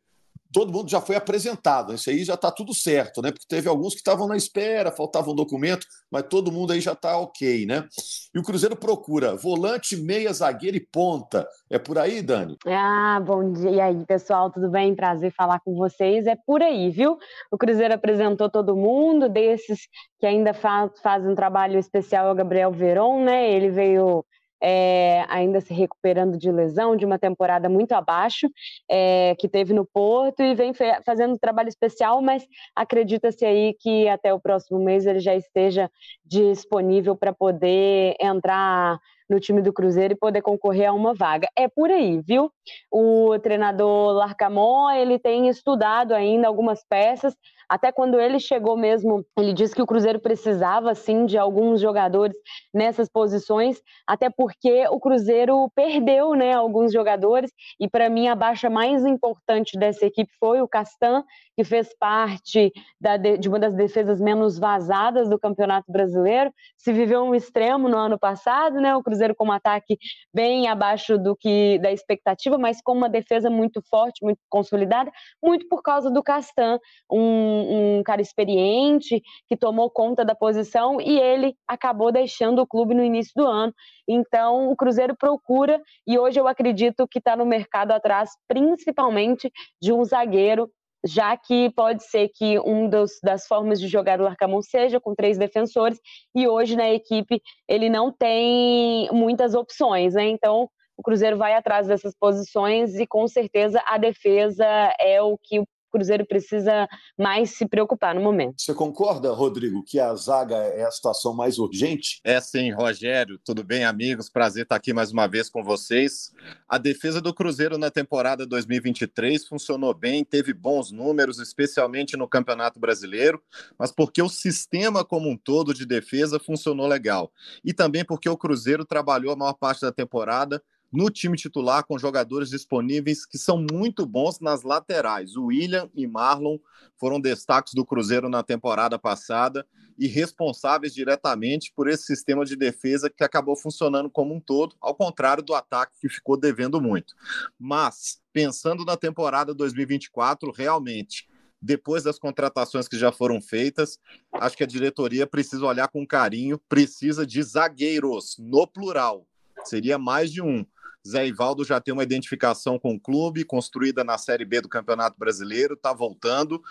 todo 0.53 0.71
mundo 0.71 0.89
já 0.89 1.01
foi 1.01 1.15
apresentado. 1.15 1.93
Isso 1.93 2.09
aí 2.09 2.23
já 2.23 2.35
está 2.35 2.51
tudo 2.51 2.73
certo, 2.73 3.21
né? 3.21 3.31
Porque 3.31 3.47
teve 3.47 3.67
alguns 3.67 3.93
que 3.93 3.99
estavam 3.99 4.27
na 4.27 4.37
espera, 4.37 4.91
faltava 4.91 5.31
um 5.31 5.35
documento, 5.35 5.85
mas 6.09 6.23
todo 6.29 6.51
mundo 6.51 6.71
aí 6.71 6.79
já 6.79 6.93
está 6.93 7.17
ok, 7.17 7.65
né? 7.65 7.85
E 8.33 8.39
o 8.39 8.43
Cruzeiro 8.43 8.75
procura 8.75 9.35
volante, 9.35 9.97
meia, 9.97 10.31
zagueiro 10.31 10.77
e 10.77 10.79
ponta. 10.79 11.47
É 11.69 11.79
por 11.79 11.97
aí, 11.97 12.21
Dani? 12.21 12.55
Ah, 12.67 13.19
bom 13.25 13.51
dia. 13.51 13.71
E 13.71 13.81
aí, 13.81 14.05
pessoal, 14.05 14.51
tudo 14.51 14.69
bem? 14.69 14.95
Prazer 14.95 15.33
falar 15.35 15.59
com 15.59 15.75
vocês. 15.75 16.27
É 16.27 16.35
por 16.35 16.61
aí, 16.61 16.89
viu? 16.91 17.17
O 17.51 17.57
Cruzeiro 17.57 17.93
apresentou 17.93 18.49
todo 18.49 18.75
mundo, 18.75 19.27
desses 19.27 19.87
que 20.19 20.27
ainda 20.27 20.53
faz, 20.53 20.91
fazem 21.01 21.31
um 21.31 21.35
trabalho 21.35 21.77
especial 21.79 22.27
é 22.27 22.31
o 22.31 22.35
Gabriel 22.35 22.71
Veron, 22.71 23.23
né? 23.23 23.51
Ele 23.51 23.69
veio 23.69 24.23
é, 24.63 25.25
ainda 25.27 25.59
se 25.59 25.73
recuperando 25.73 26.37
de 26.37 26.49
lesão, 26.49 26.95
de 26.95 27.05
uma 27.05 27.19
temporada 27.19 27.67
muito 27.67 27.91
abaixo, 27.91 28.49
é, 28.89 29.35
que 29.37 29.49
teve 29.49 29.73
no 29.73 29.85
Porto 29.85 30.41
e 30.41 30.55
vem 30.55 30.71
fazendo 31.05 31.33
um 31.33 31.37
trabalho 31.37 31.67
especial, 31.67 32.21
mas 32.21 32.47
acredita-se 32.73 33.45
aí 33.45 33.75
que 33.77 34.07
até 34.07 34.33
o 34.33 34.39
próximo 34.39 34.79
mês 34.79 35.05
ele 35.05 35.19
já 35.19 35.35
esteja 35.35 35.91
disponível 36.25 37.13
para 37.15 37.33
poder 37.33 38.15
entrar 38.21 38.97
no 39.29 39.39
time 39.39 39.61
do 39.61 39.73
Cruzeiro 39.73 40.13
e 40.13 40.17
poder 40.17 40.41
concorrer 40.41 40.87
a 40.87 40.93
uma 40.93 41.13
vaga. 41.13 41.47
É 41.57 41.67
por 41.67 41.89
aí, 41.89 42.21
viu? 42.21 42.51
O 42.91 43.37
treinador 43.39 44.13
Larcamon, 44.13 44.91
ele 44.91 45.17
tem 45.19 45.49
estudado 45.49 46.13
ainda 46.13 46.47
algumas 46.47 46.85
peças, 46.87 47.35
até 47.69 47.91
quando 47.91 48.19
ele 48.19 48.39
chegou 48.39 48.77
mesmo, 48.77 49.25
ele 49.37 49.53
disse 49.53 49.75
que 49.75 49.81
o 49.81 49.87
Cruzeiro 49.87 50.19
precisava 50.19 50.93
sim 50.95 51.25
de 51.25 51.37
alguns 51.37 51.81
jogadores 51.81 52.35
nessas 52.73 53.09
posições, 53.09 53.81
até 54.07 54.29
porque 54.29 54.87
o 54.89 54.99
Cruzeiro 54.99 55.69
perdeu, 55.75 56.33
né, 56.33 56.53
alguns 56.53 56.91
jogadores 56.91 57.51
e 57.79 57.87
para 57.87 58.09
mim 58.09 58.27
a 58.27 58.35
baixa 58.35 58.69
mais 58.69 59.05
importante 59.05 59.77
dessa 59.77 60.05
equipe 60.05 60.31
foi 60.39 60.61
o 60.61 60.67
Castan, 60.67 61.23
que 61.55 61.63
fez 61.63 61.95
parte 61.97 62.71
da, 62.99 63.17
de 63.17 63.47
uma 63.47 63.59
das 63.59 63.75
defesas 63.75 64.19
menos 64.19 64.57
vazadas 64.57 65.29
do 65.29 65.39
Campeonato 65.39 65.91
Brasileiro. 65.91 66.51
Se 66.77 66.91
viveu 66.91 67.23
um 67.23 67.35
extremo 67.35 67.87
no 67.87 67.97
ano 67.97 68.17
passado, 68.17 68.81
né? 68.81 68.95
O 68.95 69.03
Cruzeiro 69.03 69.35
com 69.35 69.45
um 69.45 69.51
ataque 69.51 69.97
bem 70.33 70.67
abaixo 70.67 71.17
do 71.17 71.35
que 71.35 71.77
da 71.79 71.91
expectativa, 71.91 72.57
mas 72.57 72.81
com 72.81 72.93
uma 72.93 73.09
defesa 73.09 73.49
muito 73.49 73.81
forte, 73.87 74.23
muito 74.23 74.39
consolidada, 74.49 75.11
muito 75.41 75.67
por 75.67 75.81
causa 75.81 76.09
do 76.09 76.23
Castan, 76.23 76.79
um, 77.11 77.62
um 77.63 78.03
cara 78.03 78.21
experiente 78.21 79.21
que 79.47 79.57
tomou 79.57 79.89
conta 79.89 80.23
da 80.23 80.35
posição 80.35 80.99
e 80.99 81.19
ele 81.19 81.55
acabou 81.67 82.11
deixando 82.11 82.61
o 82.61 82.67
clube 82.67 82.93
no 82.93 83.03
início 83.03 83.33
do 83.35 83.47
ano. 83.47 83.73
Então, 84.07 84.69
o 84.69 84.75
Cruzeiro 84.75 85.15
procura, 85.15 85.81
e 86.07 86.17
hoje 86.19 86.39
eu 86.39 86.47
acredito 86.47 87.07
que 87.07 87.19
está 87.19 87.35
no 87.35 87.45
mercado 87.45 87.91
atrás, 87.91 88.31
principalmente 88.47 89.51
de 89.81 89.93
um 89.93 90.03
zagueiro 90.03 90.69
já 91.05 91.35
que 91.35 91.69
pode 91.71 92.03
ser 92.03 92.29
que 92.29 92.57
um 92.59 92.89
das 92.89 93.45
formas 93.45 93.79
de 93.79 93.87
jogar 93.87 94.21
o 94.21 94.25
Arcamon 94.25 94.61
seja 94.61 94.99
com 94.99 95.13
três 95.13 95.37
defensores, 95.37 95.99
e 96.33 96.47
hoje 96.47 96.75
na 96.75 96.89
equipe 96.89 97.41
ele 97.67 97.89
não 97.89 98.11
tem 98.11 99.09
muitas 99.11 99.53
opções, 99.53 100.13
né? 100.13 100.29
Então 100.29 100.69
o 100.97 101.03
Cruzeiro 101.03 101.37
vai 101.37 101.55
atrás 101.55 101.87
dessas 101.87 102.15
posições 102.17 102.95
e 102.95 103.05
com 103.05 103.27
certeza 103.27 103.83
a 103.85 103.97
defesa 103.97 104.65
é 104.99 105.21
o 105.21 105.37
que 105.37 105.61
Cruzeiro 105.93 106.25
precisa 106.25 106.87
mais 107.15 107.51
se 107.51 107.67
preocupar 107.67 108.15
no 108.15 108.21
momento. 108.21 108.55
Você 108.57 108.73
concorda, 108.73 109.31
Rodrigo, 109.31 109.83
que 109.83 109.99
a 109.99 110.15
zaga 110.15 110.55
é 110.55 110.83
a 110.83 110.89
situação 110.89 111.35
mais 111.35 111.59
urgente? 111.59 112.19
É 112.23 112.41
sim, 112.41 112.71
Rogério. 112.71 113.39
Tudo 113.45 113.63
bem, 113.63 113.85
amigos? 113.85 114.27
Prazer 114.27 114.63
estar 114.63 114.75
aqui 114.75 114.91
mais 114.91 115.11
uma 115.11 115.27
vez 115.27 115.49
com 115.49 115.63
vocês. 115.63 116.31
A 116.67 116.79
defesa 116.79 117.21
do 117.21 117.31
Cruzeiro 117.31 117.77
na 117.77 117.91
temporada 117.91 118.43
2023 118.43 119.45
funcionou 119.45 119.93
bem, 119.93 120.23
teve 120.23 120.51
bons 120.51 120.91
números, 120.91 121.39
especialmente 121.39 122.17
no 122.17 122.27
Campeonato 122.27 122.79
Brasileiro, 122.79 123.39
mas 123.77 123.91
porque 123.91 124.21
o 124.21 124.29
sistema 124.29 125.05
como 125.05 125.29
um 125.29 125.37
todo 125.37 125.75
de 125.75 125.85
defesa 125.85 126.39
funcionou 126.39 126.87
legal. 126.87 127.31
E 127.63 127.71
também 127.71 128.03
porque 128.03 128.27
o 128.27 128.37
Cruzeiro 128.37 128.83
trabalhou 128.83 129.31
a 129.31 129.35
maior 129.35 129.53
parte 129.53 129.81
da 129.81 129.91
temporada 129.91 130.59
no 130.93 131.09
time 131.09 131.35
titular 131.35 131.83
com 131.83 131.97
jogadores 131.97 132.51
disponíveis 132.51 133.25
que 133.25 133.39
são 133.39 133.65
muito 133.71 134.05
bons 134.05 134.39
nas 134.39 134.61
laterais. 134.61 135.35
O 135.35 135.45
William 135.45 135.89
e 135.95 136.05
Marlon 136.05 136.59
foram 136.95 137.19
destaques 137.19 137.73
do 137.73 137.83
Cruzeiro 137.83 138.29
na 138.29 138.43
temporada 138.43 138.99
passada 138.99 139.65
e 139.97 140.07
responsáveis 140.07 140.93
diretamente 140.93 141.73
por 141.75 141.89
esse 141.89 142.05
sistema 142.05 142.45
de 142.45 142.55
defesa 142.55 143.09
que 143.09 143.23
acabou 143.23 143.55
funcionando 143.55 144.09
como 144.09 144.35
um 144.35 144.39
todo, 144.39 144.75
ao 144.79 144.93
contrário 144.93 145.41
do 145.41 145.55
ataque 145.55 145.97
que 145.99 146.09
ficou 146.09 146.37
devendo 146.37 146.79
muito. 146.79 147.15
Mas, 147.59 148.21
pensando 148.31 148.85
na 148.85 148.95
temporada 148.95 149.53
2024, 149.53 150.51
realmente 150.51 151.27
depois 151.59 152.03
das 152.03 152.19
contratações 152.19 152.89
que 152.89 152.99
já 152.99 153.09
foram 153.09 153.41
feitas, 153.41 153.97
acho 154.33 154.57
que 154.57 154.65
a 154.65 154.67
diretoria 154.67 155.25
precisa 155.25 155.65
olhar 155.65 155.87
com 155.87 156.05
carinho, 156.05 156.59
precisa 156.67 157.25
de 157.25 157.41
zagueiros, 157.41 158.35
no 158.37 158.67
plural. 158.67 159.25
Seria 159.63 159.97
mais 159.97 160.29
de 160.29 160.41
um. 160.41 160.65
Zé 161.07 161.27
Ivaldo 161.27 161.65
já 161.65 161.79
tem 161.81 161.93
uma 161.93 162.03
identificação 162.03 162.79
com 162.79 162.95
o 162.95 162.99
clube, 162.99 163.43
construída 163.43 164.03
na 164.03 164.17
Série 164.17 164.45
B 164.45 164.61
do 164.61 164.69
Campeonato 164.69 165.19
Brasileiro, 165.19 165.73
está 165.73 165.93
voltando, 165.93 166.61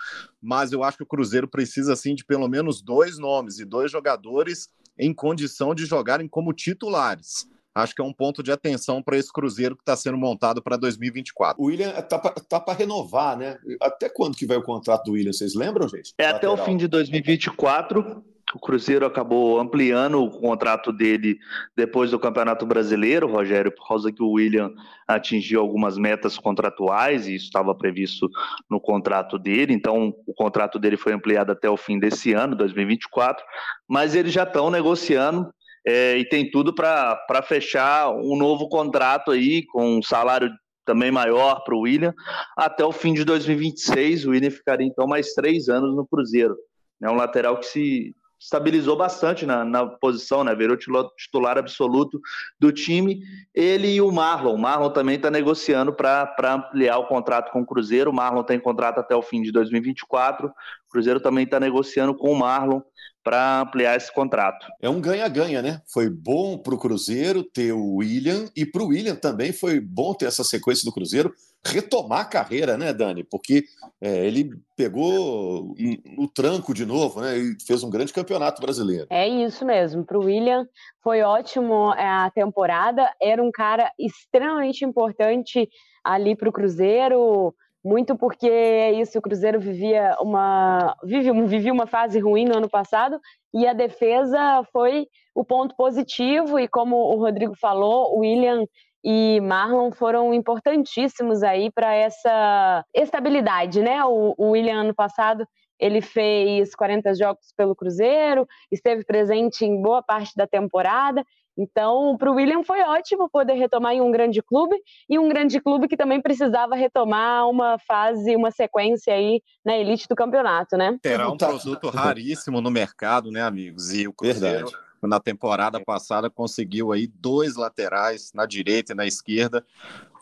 mas 0.41 0.71
eu 0.71 0.83
acho 0.83 0.97
que 0.97 1.03
o 1.03 1.07
Cruzeiro 1.07 1.47
precisa 1.47 1.95
sim 1.95 2.15
de 2.15 2.25
pelo 2.25 2.47
menos 2.47 2.81
dois 2.81 3.17
nomes 3.17 3.59
e 3.59 3.65
dois 3.65 3.91
jogadores 3.91 4.69
em 4.97 5.13
condição 5.13 5.75
de 5.75 5.85
jogarem 5.85 6.27
como 6.27 6.53
titulares. 6.53 7.47
Acho 7.75 7.95
que 7.95 8.01
é 8.01 8.05
um 8.05 8.13
ponto 8.13 8.43
de 8.43 8.51
atenção 8.51 9.01
para 9.01 9.17
esse 9.17 9.33
Cruzeiro 9.33 9.75
que 9.75 9.81
está 9.81 9.95
sendo 9.95 10.17
montado 10.17 10.61
para 10.61 10.77
2024. 10.77 11.61
O 11.61 11.67
William 11.67 11.89
está 11.97 12.19
para 12.19 12.31
tá 12.31 12.73
renovar, 12.73 13.35
né? 13.35 13.57
Até 13.81 14.09
quando 14.09 14.37
que 14.37 14.45
vai 14.45 14.57
o 14.57 14.63
contrato 14.63 15.05
do 15.05 15.13
William? 15.13 15.33
Vocês 15.33 15.55
lembram, 15.55 15.87
gente? 15.87 16.13
É 16.19 16.31
Lateral. 16.31 16.53
até 16.53 16.61
o 16.61 16.65
fim 16.65 16.77
de 16.77 16.87
2024 16.87 18.23
o 18.55 18.59
Cruzeiro 18.59 19.05
acabou 19.05 19.59
ampliando 19.59 20.23
o 20.23 20.29
contrato 20.29 20.91
dele 20.91 21.37
depois 21.75 22.11
do 22.11 22.19
Campeonato 22.19 22.65
Brasileiro, 22.65 23.27
Rogério, 23.27 23.71
por 23.71 23.87
causa 23.87 24.11
que 24.11 24.21
o 24.21 24.31
William 24.31 24.71
atingiu 25.07 25.59
algumas 25.59 25.97
metas 25.97 26.37
contratuais 26.37 27.27
e 27.27 27.35
isso 27.35 27.45
estava 27.45 27.73
previsto 27.73 28.29
no 28.69 28.79
contrato 28.79 29.39
dele. 29.39 29.73
Então, 29.73 30.13
o 30.25 30.33
contrato 30.33 30.77
dele 30.77 30.97
foi 30.97 31.13
ampliado 31.13 31.51
até 31.51 31.69
o 31.69 31.77
fim 31.77 31.99
desse 31.99 32.33
ano, 32.33 32.55
2024. 32.55 33.43
Mas 33.87 34.15
eles 34.15 34.31
já 34.31 34.43
estão 34.43 34.69
negociando 34.69 35.51
é, 35.85 36.17
e 36.17 36.27
tem 36.27 36.49
tudo 36.49 36.73
para 36.73 37.41
fechar 37.43 38.09
um 38.11 38.37
novo 38.37 38.69
contrato 38.69 39.31
aí 39.31 39.65
com 39.65 39.97
um 39.97 40.03
salário 40.03 40.49
também 40.85 41.11
maior 41.11 41.63
para 41.63 41.75
o 41.75 41.81
William 41.81 42.13
até 42.57 42.85
o 42.85 42.91
fim 42.91 43.13
de 43.13 43.23
2026. 43.23 44.25
O 44.25 44.31
William 44.31 44.51
ficaria 44.51 44.85
então 44.85 45.07
mais 45.07 45.33
três 45.33 45.69
anos 45.69 45.95
no 45.95 46.05
Cruzeiro. 46.05 46.55
É 47.01 47.09
um 47.09 47.15
lateral 47.15 47.57
que 47.57 47.65
se 47.65 48.15
estabilizou 48.43 48.97
bastante 48.97 49.45
na, 49.45 49.63
na 49.63 49.85
posição, 49.85 50.43
né? 50.43 50.53
Virou 50.53 50.75
titular 50.75 51.57
absoluto 51.57 52.19
do 52.59 52.73
time. 52.73 53.21
Ele 53.55 53.87
e 53.87 54.01
o 54.01 54.11
Marlon. 54.11 54.55
O 54.55 54.57
Marlon 54.57 54.89
também 54.89 55.15
está 55.15 55.31
negociando 55.31 55.93
para 55.93 56.53
ampliar 56.53 56.97
o 56.97 57.07
contrato 57.07 57.51
com 57.51 57.61
o 57.61 57.65
Cruzeiro. 57.65 58.11
O 58.11 58.13
Marlon 58.13 58.43
tem 58.43 58.59
contrato 58.59 58.99
até 58.99 59.15
o 59.15 59.21
fim 59.21 59.41
de 59.41 59.51
2024. 59.51 60.47
O 60.47 60.51
Cruzeiro 60.91 61.21
também 61.21 61.45
está 61.45 61.57
negociando 61.57 62.13
com 62.13 62.31
o 62.31 62.37
Marlon 62.37 62.81
para 63.23 63.61
ampliar 63.61 63.95
esse 63.95 64.13
contrato. 64.13 64.67
É 64.81 64.89
um 64.89 64.99
ganha-ganha, 64.99 65.61
né? 65.61 65.81
Foi 65.91 66.09
bom 66.09 66.57
para 66.57 66.75
o 66.75 66.77
Cruzeiro 66.77 67.43
ter 67.43 67.71
o 67.71 67.95
William 67.95 68.49
e 68.55 68.65
para 68.65 68.83
o 68.83 68.87
William 68.87 69.15
também 69.15 69.53
foi 69.53 69.79
bom 69.79 70.13
ter 70.13 70.25
essa 70.25 70.43
sequência 70.43 70.83
do 70.85 70.93
Cruzeiro 70.93 71.33
retomar 71.65 72.21
a 72.21 72.25
carreira, 72.25 72.77
né, 72.77 72.93
Dani? 72.93 73.23
Porque 73.23 73.63
é, 74.01 74.25
ele 74.25 74.49
pegou 74.75 75.73
no 76.17 76.27
tranco 76.27 76.73
de 76.73 76.85
novo, 76.85 77.21
né? 77.21 77.37
E 77.37 77.55
fez 77.65 77.83
um 77.83 77.89
grande 77.89 78.11
campeonato 78.11 78.61
brasileiro. 78.61 79.07
É 79.09 79.27
isso 79.27 79.65
mesmo. 79.65 80.03
Para 80.05 80.17
o 80.17 80.25
William 80.25 80.67
foi 81.01 81.21
ótimo 81.21 81.93
é, 81.93 82.05
a 82.05 82.29
temporada. 82.31 83.09
Era 83.21 83.41
um 83.41 83.51
cara 83.51 83.89
extremamente 83.97 84.83
importante 84.83 85.69
ali 86.03 86.35
para 86.35 86.49
o 86.49 86.53
Cruzeiro 86.53 87.55
muito 87.83 88.15
porque 88.15 88.47
é 88.47 88.93
isso, 88.93 89.17
o 89.17 89.21
Cruzeiro 89.21 89.59
vivia 89.59 90.15
uma, 90.21 90.95
vive, 91.03 91.31
vivia 91.45 91.73
uma 91.73 91.85
fase 91.85 92.19
ruim 92.19 92.45
no 92.45 92.57
ano 92.57 92.69
passado 92.69 93.19
e 93.53 93.67
a 93.67 93.73
defesa 93.73 94.63
foi 94.71 95.07
o 95.35 95.43
ponto 95.43 95.75
positivo 95.75 96.59
e 96.59 96.67
como 96.67 96.95
o 96.95 97.17
Rodrigo 97.17 97.55
falou, 97.55 98.15
o 98.15 98.19
William 98.19 98.65
e 99.03 99.41
Marlon 99.41 99.91
foram 99.91 100.33
importantíssimos 100.33 101.43
aí 101.43 101.69
para 101.71 101.93
essa 101.93 102.85
estabilidade, 102.93 103.81
né? 103.81 104.03
O, 104.05 104.33
o 104.37 104.51
William 104.51 104.79
ano 104.79 104.95
passado 104.95 105.45
ele 105.77 105.99
fez 106.01 106.73
40 106.73 107.13
jogos 107.13 107.53
pelo 107.57 107.75
Cruzeiro, 107.75 108.47
esteve 108.71 109.03
presente 109.03 109.65
em 109.65 109.81
boa 109.81 110.01
parte 110.01 110.31
da 110.37 110.47
temporada 110.47 111.25
então, 111.57 112.17
para 112.17 112.31
o 112.31 112.35
William 112.35 112.63
foi 112.63 112.81
ótimo 112.81 113.29
poder 113.29 113.53
retomar 113.53 113.93
em 113.93 114.01
um 114.01 114.11
grande 114.11 114.41
clube 114.41 114.75
e 115.07 115.19
um 115.19 115.29
grande 115.29 115.61
clube 115.61 115.87
que 115.87 115.95
também 115.95 116.21
precisava 116.21 116.75
retomar 116.75 117.47
uma 117.47 117.77
fase, 117.77 118.35
uma 118.35 118.49
sequência 118.49 119.13
aí 119.13 119.41
na 119.63 119.77
elite 119.77 120.07
do 120.07 120.15
campeonato, 120.15 120.75
né? 120.75 120.97
Terá 121.01 121.29
um 121.29 121.37
produto 121.37 121.89
raríssimo 121.89 122.59
no 122.59 122.71
mercado, 122.71 123.31
né, 123.31 123.41
amigos? 123.41 123.93
E 123.93 124.07
o 124.07 124.13
Cruzeiro 124.13 124.65
Verdade. 124.65 124.75
na 125.03 125.19
temporada 125.19 125.79
passada 125.79 126.29
conseguiu 126.29 126.91
aí 126.91 127.07
dois 127.07 127.55
laterais 127.55 128.31
na 128.33 128.45
direita 128.45 128.93
e 128.93 128.95
na 128.95 129.05
esquerda 129.05 129.63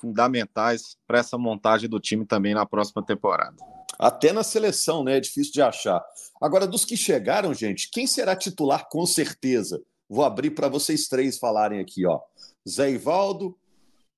fundamentais 0.01 0.97
para 1.07 1.19
essa 1.19 1.37
montagem 1.37 1.87
do 1.87 1.99
time 1.99 2.25
também 2.25 2.53
na 2.53 2.65
próxima 2.65 3.05
temporada. 3.05 3.55
Até 3.97 4.33
na 4.33 4.43
seleção, 4.43 5.03
né? 5.03 5.17
É 5.17 5.19
difícil 5.19 5.53
de 5.53 5.61
achar. 5.61 6.03
Agora, 6.41 6.65
dos 6.65 6.83
que 6.83 6.97
chegaram, 6.97 7.53
gente, 7.53 7.89
quem 7.91 8.07
será 8.07 8.35
titular 8.35 8.89
com 8.89 9.05
certeza? 9.05 9.81
Vou 10.11 10.25
abrir 10.25 10.49
para 10.49 10.67
vocês 10.67 11.07
três 11.07 11.39
falarem 11.39 11.79
aqui, 11.79 12.05
ó. 12.05 12.19
Zé 12.67 12.91
Ivaldo, 12.91 13.57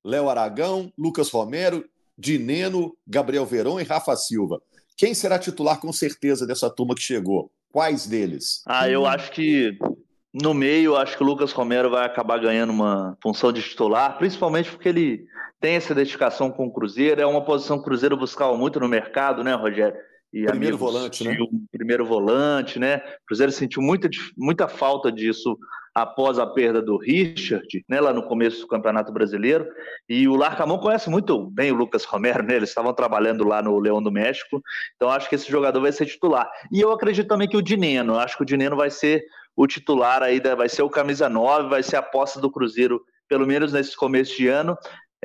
Léo 0.04 0.28
Aragão, 0.28 0.92
Lucas 0.98 1.30
Romero, 1.30 1.88
Dineno, 2.18 2.98
Gabriel 3.06 3.46
Verón 3.46 3.80
e 3.80 3.84
Rafa 3.84 4.16
Silva. 4.16 4.60
Quem 4.98 5.14
será 5.14 5.38
titular 5.38 5.80
com 5.80 5.94
certeza 5.94 6.48
dessa 6.48 6.68
turma 6.68 6.96
que 6.96 7.02
chegou? 7.04 7.52
Quais 7.72 8.08
deles? 8.08 8.64
Ah, 8.66 8.90
eu 8.90 9.06
acho 9.06 9.32
que 9.34 9.78
no 10.34 10.52
meio, 10.52 10.96
acho 10.98 11.16
que 11.16 11.22
o 11.22 11.28
Lucas 11.28 11.52
Romero 11.52 11.92
vai 11.92 12.08
acabar 12.08 12.40
ganhando 12.40 12.74
uma 12.74 13.16
função 13.22 13.54
de 13.54 13.62
titular, 13.62 14.18
principalmente 14.18 14.72
porque 14.72 14.90
ele 14.90 15.28
tem 15.62 15.76
essa 15.76 15.92
identificação 15.92 16.50
com 16.50 16.66
o 16.66 16.74
Cruzeiro. 16.74 17.22
É 17.22 17.26
uma 17.28 17.46
posição 17.46 17.78
que 17.78 17.84
o 17.84 17.86
Cruzeiro 17.86 18.18
buscava 18.18 18.58
muito 18.58 18.80
no 18.80 18.90
mercado, 18.90 19.44
né, 19.44 19.54
Rogério? 19.54 19.96
E 20.34 20.46
primeiro 20.46 20.78
volante, 20.78 21.24
né? 21.24 21.38
Primeiro 21.72 22.06
volante, 22.06 22.80
né? 22.80 22.98
O 22.98 23.28
Cruzeiro 23.28 23.52
sentiu 23.52 23.84
muita, 23.84 24.10
muita 24.36 24.68
falta 24.68 25.12
disso 25.12 25.56
após 25.94 26.40
a 26.40 26.48
perda 26.48 26.82
do 26.82 26.98
Richard, 26.98 27.86
né, 27.88 28.02
lá 28.02 28.12
no 28.12 28.24
começo 28.24 28.62
do 28.62 28.68
Campeonato 28.68 29.14
Brasileiro. 29.14 29.68
E 30.10 30.28
o 30.28 30.36
Larcamão 30.36 30.80
conhece 30.80 31.08
muito 31.08 31.52
bem 31.52 31.72
o 31.72 31.76
Lucas 31.76 32.04
Romero, 32.04 32.42
né? 32.42 32.56
Eles 32.56 32.70
estavam 32.70 32.94
trabalhando 32.94 33.48
lá 33.48 33.62
no 33.62 33.78
Leão 33.78 34.02
do 34.02 34.12
México. 34.12 34.60
Então 34.96 35.10
acho 35.10 35.30
que 35.30 35.36
esse 35.36 35.52
jogador 35.52 35.80
vai 35.82 35.92
ser 35.92 36.08
titular. 36.08 36.50
E 36.72 36.82
eu 36.82 36.92
acredito 36.92 37.28
também 37.28 37.48
que 37.48 37.58
o 37.58 37.62
Dineno, 37.62 38.18
acho 38.18 38.36
que 38.36 38.42
o 38.42 38.46
Dineno 38.46 38.76
vai 38.76 38.90
ser 38.90 39.24
o 39.56 39.68
titular 39.68 40.24
aí, 40.24 40.40
vai 40.40 40.68
ser 40.68 40.82
o 40.82 40.90
camisa 40.90 41.30
9, 41.30 41.70
vai 41.70 41.84
ser 41.84 41.98
a 41.98 42.00
aposta 42.00 42.42
do 42.42 42.52
Cruzeiro, 42.52 43.00
pelo 43.30 43.46
menos 43.46 43.72
nesse 43.72 43.96
começo 43.96 44.36
de 44.36 44.48
ano 44.48 44.76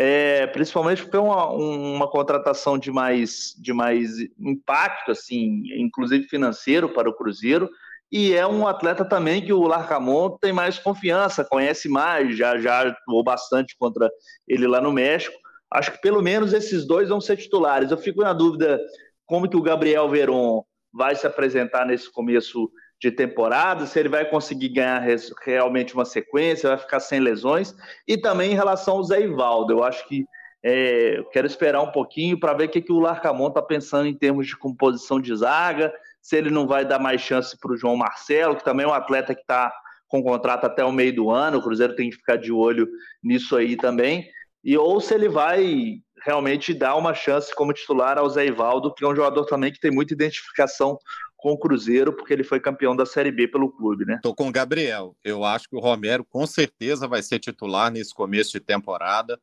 é, 0.01 0.47
principalmente 0.47 1.03
porque 1.03 1.17
é 1.17 1.21
uma, 1.21 1.51
uma 1.51 2.09
contratação 2.09 2.79
de 2.79 2.89
mais, 2.89 3.53
de 3.59 3.73
mais 3.73 4.11
impacto, 4.39 5.11
assim, 5.11 5.65
inclusive 5.77 6.29
financeiro 6.29 6.89
para 6.89 7.11
o 7.11 7.13
Cruzeiro, 7.13 7.69
e 8.11 8.33
é 8.33 8.47
um 8.47 8.69
atleta 8.69 9.05
também 9.05 9.45
que 9.45 9.53
o 9.53 9.67
Larcamon 9.67 10.39
tem 10.41 10.53
mais 10.53 10.79
confiança, 10.79 11.45
conhece 11.45 11.89
mais, 11.89 12.39
já, 12.39 12.57
já 12.59 12.83
atuou 12.83 13.25
bastante 13.25 13.77
contra 13.77 14.09
ele 14.47 14.69
lá 14.69 14.81
no 14.81 14.93
México. 14.93 15.37
Acho 15.69 15.91
que 15.91 16.01
pelo 16.01 16.23
menos 16.23 16.53
esses 16.53 16.87
dois 16.87 17.09
vão 17.09 17.21
ser 17.21 17.37
titulares. 17.37 17.91
Eu 17.91 17.99
fico 17.99 18.23
na 18.23 18.33
dúvida 18.33 18.81
como 19.27 19.51
que 19.51 19.57
o 19.57 19.63
Gabriel 19.63 20.09
Veron 20.09 20.63
vai 20.93 21.17
se 21.17 21.27
apresentar 21.27 21.85
nesse 21.85 22.11
começo 22.11 22.71
de 23.01 23.13
temporada, 23.13 23.87
se 23.87 23.99
ele 23.99 24.09
vai 24.09 24.25
conseguir 24.25 24.71
ganhar 24.71 25.03
realmente 25.45 25.95
uma 25.95 26.05
sequência, 26.05 26.71
vai 26.71 26.79
ficar 26.79 27.01
sem 27.01 27.21
lesões, 27.21 27.75
e 28.07 28.17
também 28.17 28.53
em 28.53 28.57
relação 28.57 28.97
ao 28.97 29.05
Zé 29.05 29.23
Ivaldo, 29.23 29.73
eu 29.73 29.85
acho 29.85 30.07
que 30.09 30.25
é, 30.63 31.19
eu 31.19 31.25
quero 31.27 31.47
esperar 31.47 31.81
um 31.81 31.93
pouquinho 31.93 32.39
para 32.39 32.53
ver 32.53 32.65
o 32.65 32.69
que, 32.69 32.83
que 32.83 32.93
o 32.93 32.99
Larcamon 32.99 33.49
está 33.49 33.63
pensando 33.63 34.09
em 34.09 34.15
termos 34.15 34.47
de 34.47 34.57
composição 34.57 35.21
de 35.21 35.35
zaga, 35.37 35.93
se 36.21 36.37
ele 36.37 36.51
não 36.51 36.67
vai 36.67 36.85
dar 36.85 36.99
mais 36.99 37.21
chance 37.21 37.57
para 37.59 37.73
o 37.73 37.77
João 37.77 37.97
Marcelo, 37.97 38.57
que 38.57 38.65
também 38.65 38.85
é 38.85 38.89
um 38.89 38.93
atleta 38.93 39.35
que 39.35 39.43
está 39.43 39.73
com 40.09 40.23
contrato 40.23 40.65
até 40.65 40.85
o 40.85 40.91
meio 40.91 41.15
do 41.15 41.31
ano, 41.31 41.59
o 41.59 41.63
Cruzeiro 41.63 41.95
tem 41.95 42.11
que 42.11 42.17
ficar 42.17 42.37
de 42.37 42.51
olho 42.51 42.89
nisso 43.23 43.57
aí 43.57 43.77
também, 43.77 44.29
e 44.65 44.77
ou 44.77 45.01
se 45.01 45.15
ele 45.15 45.29
vai 45.29 46.01
realmente 46.25 46.75
dar 46.75 46.97
uma 46.97 47.15
chance 47.15 47.55
como 47.55 47.73
titular 47.73 48.19
ao 48.19 48.29
Zé 48.29 48.47
Ivaldo, 48.47 48.93
que 48.93 49.05
é 49.05 49.09
um 49.09 49.15
jogador 49.15 49.45
também 49.45 49.73
que 49.73 49.79
tem 49.79 49.91
muita 49.91 50.15
identificação 50.15 50.99
com 51.39 51.53
o 51.53 51.59
Cruzeiro, 51.59 52.13
porque 52.13 52.33
ele 52.33 52.43
foi 52.43 52.59
campeão 52.59 52.97
da 52.97 53.07
Série 53.07 53.31
B 53.31 53.47
pelo 53.47 53.71
clube, 53.71 54.05
né? 54.05 54.19
Tô 54.21 54.35
com 54.35 54.49
o 54.49 54.53
Gabriel. 54.53 55.17
Eu 55.23 55.45
acho 55.45 55.69
que 55.69 55.77
o 55.77 55.81
Romero 55.81 56.25
com 56.25 56.45
certeza 56.47 57.07
vai 57.07 57.23
ser 57.23 57.39
titular 57.39 57.93
nesse 57.93 58.13
começo 58.13 58.51
de 58.51 58.61
temporada. 58.61 59.41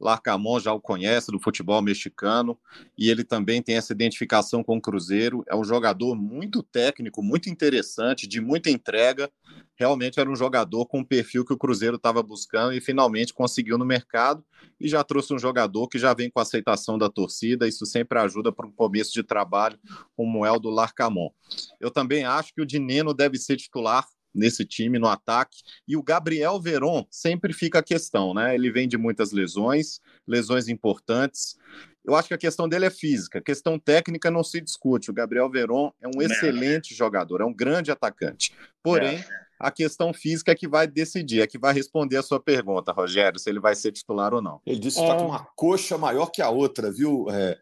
Larcamon 0.00 0.58
já 0.58 0.72
o 0.72 0.80
conhece 0.80 1.30
do 1.30 1.38
futebol 1.38 1.80
mexicano 1.82 2.58
e 2.96 3.10
ele 3.10 3.22
também 3.22 3.62
tem 3.62 3.76
essa 3.76 3.92
identificação 3.92 4.64
com 4.64 4.76
o 4.76 4.80
Cruzeiro. 4.80 5.44
É 5.46 5.54
um 5.54 5.62
jogador 5.62 6.14
muito 6.14 6.62
técnico, 6.62 7.22
muito 7.22 7.50
interessante, 7.50 8.26
de 8.26 8.40
muita 8.40 8.70
entrega. 8.70 9.30
Realmente 9.76 10.18
era 10.18 10.30
um 10.30 10.36
jogador 10.36 10.86
com 10.86 11.00
o 11.00 11.06
perfil 11.06 11.44
que 11.44 11.52
o 11.52 11.58
Cruzeiro 11.58 11.96
estava 11.96 12.22
buscando 12.22 12.72
e 12.72 12.80
finalmente 12.80 13.34
conseguiu 13.34 13.76
no 13.76 13.84
mercado. 13.84 14.44
E 14.80 14.88
já 14.88 15.04
trouxe 15.04 15.34
um 15.34 15.38
jogador 15.38 15.88
que 15.88 15.98
já 15.98 16.14
vem 16.14 16.30
com 16.30 16.40
aceitação 16.40 16.98
da 16.98 17.10
torcida. 17.10 17.68
Isso 17.68 17.84
sempre 17.84 18.18
ajuda 18.18 18.50
para 18.50 18.66
um 18.66 18.72
começo 18.72 19.12
de 19.12 19.22
trabalho, 19.22 19.78
como 20.16 20.44
é 20.44 20.50
o 20.50 20.58
do 20.58 20.70
Larcamon. 20.70 21.30
Eu 21.78 21.90
também 21.90 22.24
acho 22.24 22.54
que 22.54 22.62
o 22.62 22.66
Dineno 22.66 23.12
deve 23.12 23.38
ser 23.38 23.56
titular 23.56 24.06
nesse 24.34 24.64
time 24.64 24.98
no 24.98 25.06
ataque. 25.06 25.58
E 25.86 25.96
o 25.96 26.02
Gabriel 26.02 26.60
Veron 26.60 27.06
sempre 27.10 27.52
fica 27.52 27.80
a 27.80 27.82
questão, 27.82 28.34
né? 28.34 28.54
Ele 28.54 28.70
vem 28.70 28.88
de 28.88 28.96
muitas 28.96 29.32
lesões, 29.32 30.00
lesões 30.26 30.68
importantes. 30.68 31.56
Eu 32.04 32.14
acho 32.14 32.28
que 32.28 32.34
a 32.34 32.38
questão 32.38 32.68
dele 32.68 32.86
é 32.86 32.90
física, 32.90 33.38
a 33.38 33.42
questão 33.42 33.78
técnica 33.78 34.30
não 34.30 34.42
se 34.42 34.60
discute. 34.60 35.10
O 35.10 35.14
Gabriel 35.14 35.50
Veron 35.50 35.92
é 36.00 36.08
um 36.08 36.22
excelente 36.22 36.94
jogador, 36.94 37.40
é 37.40 37.44
um 37.44 37.54
grande 37.54 37.90
atacante. 37.90 38.54
Porém, 38.82 39.16
é. 39.16 39.24
a 39.58 39.70
questão 39.70 40.12
física 40.12 40.52
é 40.52 40.54
que 40.54 40.66
vai 40.66 40.86
decidir, 40.86 41.42
é 41.42 41.46
que 41.46 41.58
vai 41.58 41.74
responder 41.74 42.16
a 42.16 42.22
sua 42.22 42.40
pergunta, 42.40 42.92
Rogério, 42.92 43.38
se 43.38 43.50
ele 43.50 43.60
vai 43.60 43.74
ser 43.74 43.92
titular 43.92 44.32
ou 44.32 44.40
não. 44.40 44.60
Ele 44.66 44.80
disse 44.80 44.96
que 44.96 45.02
está 45.02 45.16
com 45.16 45.26
uma 45.26 45.46
coxa 45.54 45.98
maior 45.98 46.26
que 46.26 46.40
a 46.40 46.48
outra, 46.48 46.90
viu, 46.90 47.26
é, 47.30 47.58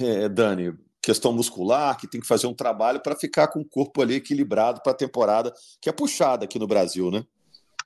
é, 0.00 0.28
Dani? 0.28 0.74
Questão 1.06 1.32
muscular, 1.32 1.96
que 1.96 2.08
tem 2.08 2.20
que 2.20 2.26
fazer 2.26 2.48
um 2.48 2.52
trabalho 2.52 3.00
para 3.00 3.14
ficar 3.14 3.46
com 3.46 3.60
o 3.60 3.64
corpo 3.64 4.02
ali 4.02 4.16
equilibrado 4.16 4.80
para 4.82 4.90
a 4.90 4.96
temporada 4.96 5.52
que 5.80 5.88
é 5.88 5.92
puxada 5.92 6.44
aqui 6.44 6.58
no 6.58 6.66
Brasil, 6.66 7.12
né? 7.12 7.22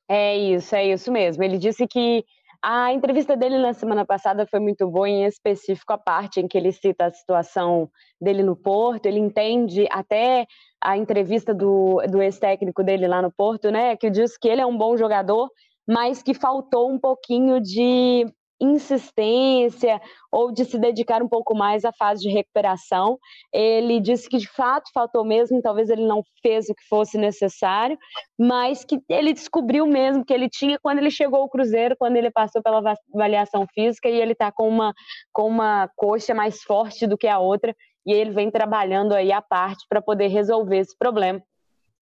É 0.08 0.38
isso, 0.38 0.74
é 0.74 0.86
isso 0.86 1.12
mesmo. 1.12 1.44
Ele 1.44 1.58
disse 1.58 1.86
que 1.86 2.24
a 2.62 2.94
entrevista 2.94 3.36
dele 3.36 3.58
na 3.58 3.74
semana 3.74 4.06
passada 4.06 4.46
foi 4.46 4.58
muito 4.58 4.88
boa, 4.88 5.06
em 5.06 5.26
específico 5.26 5.92
a 5.92 5.98
parte 5.98 6.40
em 6.40 6.48
que 6.48 6.56
ele 6.56 6.72
cita 6.72 7.04
a 7.04 7.12
situação 7.12 7.90
dele 8.18 8.42
no 8.42 8.56
Porto. 8.56 9.04
Ele 9.04 9.18
entende 9.18 9.86
até 9.90 10.46
a 10.82 10.96
entrevista 10.96 11.52
do, 11.52 12.02
do 12.08 12.22
ex-técnico 12.22 12.82
dele 12.82 13.06
lá 13.06 13.20
no 13.20 13.30
Porto, 13.30 13.70
né? 13.70 13.96
Que 13.96 14.08
diz 14.08 14.38
que 14.38 14.48
ele 14.48 14.62
é 14.62 14.66
um 14.66 14.78
bom 14.78 14.96
jogador, 14.96 15.50
mas 15.86 16.22
que 16.22 16.32
faltou 16.32 16.90
um 16.90 16.98
pouquinho 16.98 17.60
de 17.60 18.24
insistência 18.60 20.00
ou 20.30 20.52
de 20.52 20.64
se 20.64 20.78
dedicar 20.78 21.22
um 21.22 21.28
pouco 21.28 21.54
mais 21.54 21.84
à 21.84 21.92
fase 21.92 22.22
de 22.22 22.28
recuperação. 22.28 23.18
Ele 23.52 24.00
disse 24.00 24.28
que 24.28 24.38
de 24.38 24.48
fato 24.48 24.90
faltou 24.92 25.24
mesmo, 25.24 25.62
talvez 25.62 25.88
ele 25.88 26.06
não 26.06 26.22
fez 26.42 26.68
o 26.68 26.74
que 26.74 26.86
fosse 26.88 27.18
necessário, 27.18 27.98
mas 28.38 28.84
que 28.84 29.00
ele 29.08 29.32
descobriu 29.32 29.86
mesmo 29.86 30.24
que 30.24 30.32
ele 30.32 30.48
tinha 30.48 30.78
quando 30.80 30.98
ele 30.98 31.10
chegou 31.10 31.40
ao 31.40 31.48
Cruzeiro, 31.48 31.96
quando 31.98 32.16
ele 32.16 32.30
passou 32.30 32.62
pela 32.62 32.94
avaliação 33.14 33.66
física 33.74 34.08
e 34.08 34.20
ele 34.20 34.32
está 34.32 34.52
com 34.52 34.68
uma, 34.68 34.94
com 35.32 35.46
uma 35.46 35.88
coxa 35.96 36.34
mais 36.34 36.62
forte 36.62 37.06
do 37.06 37.18
que 37.18 37.26
a 37.26 37.38
outra 37.38 37.74
e 38.06 38.12
ele 38.12 38.30
vem 38.30 38.50
trabalhando 38.50 39.14
aí 39.14 39.30
à 39.32 39.42
parte 39.42 39.84
para 39.88 40.00
poder 40.00 40.28
resolver 40.28 40.78
esse 40.78 40.96
problema. 40.96 41.42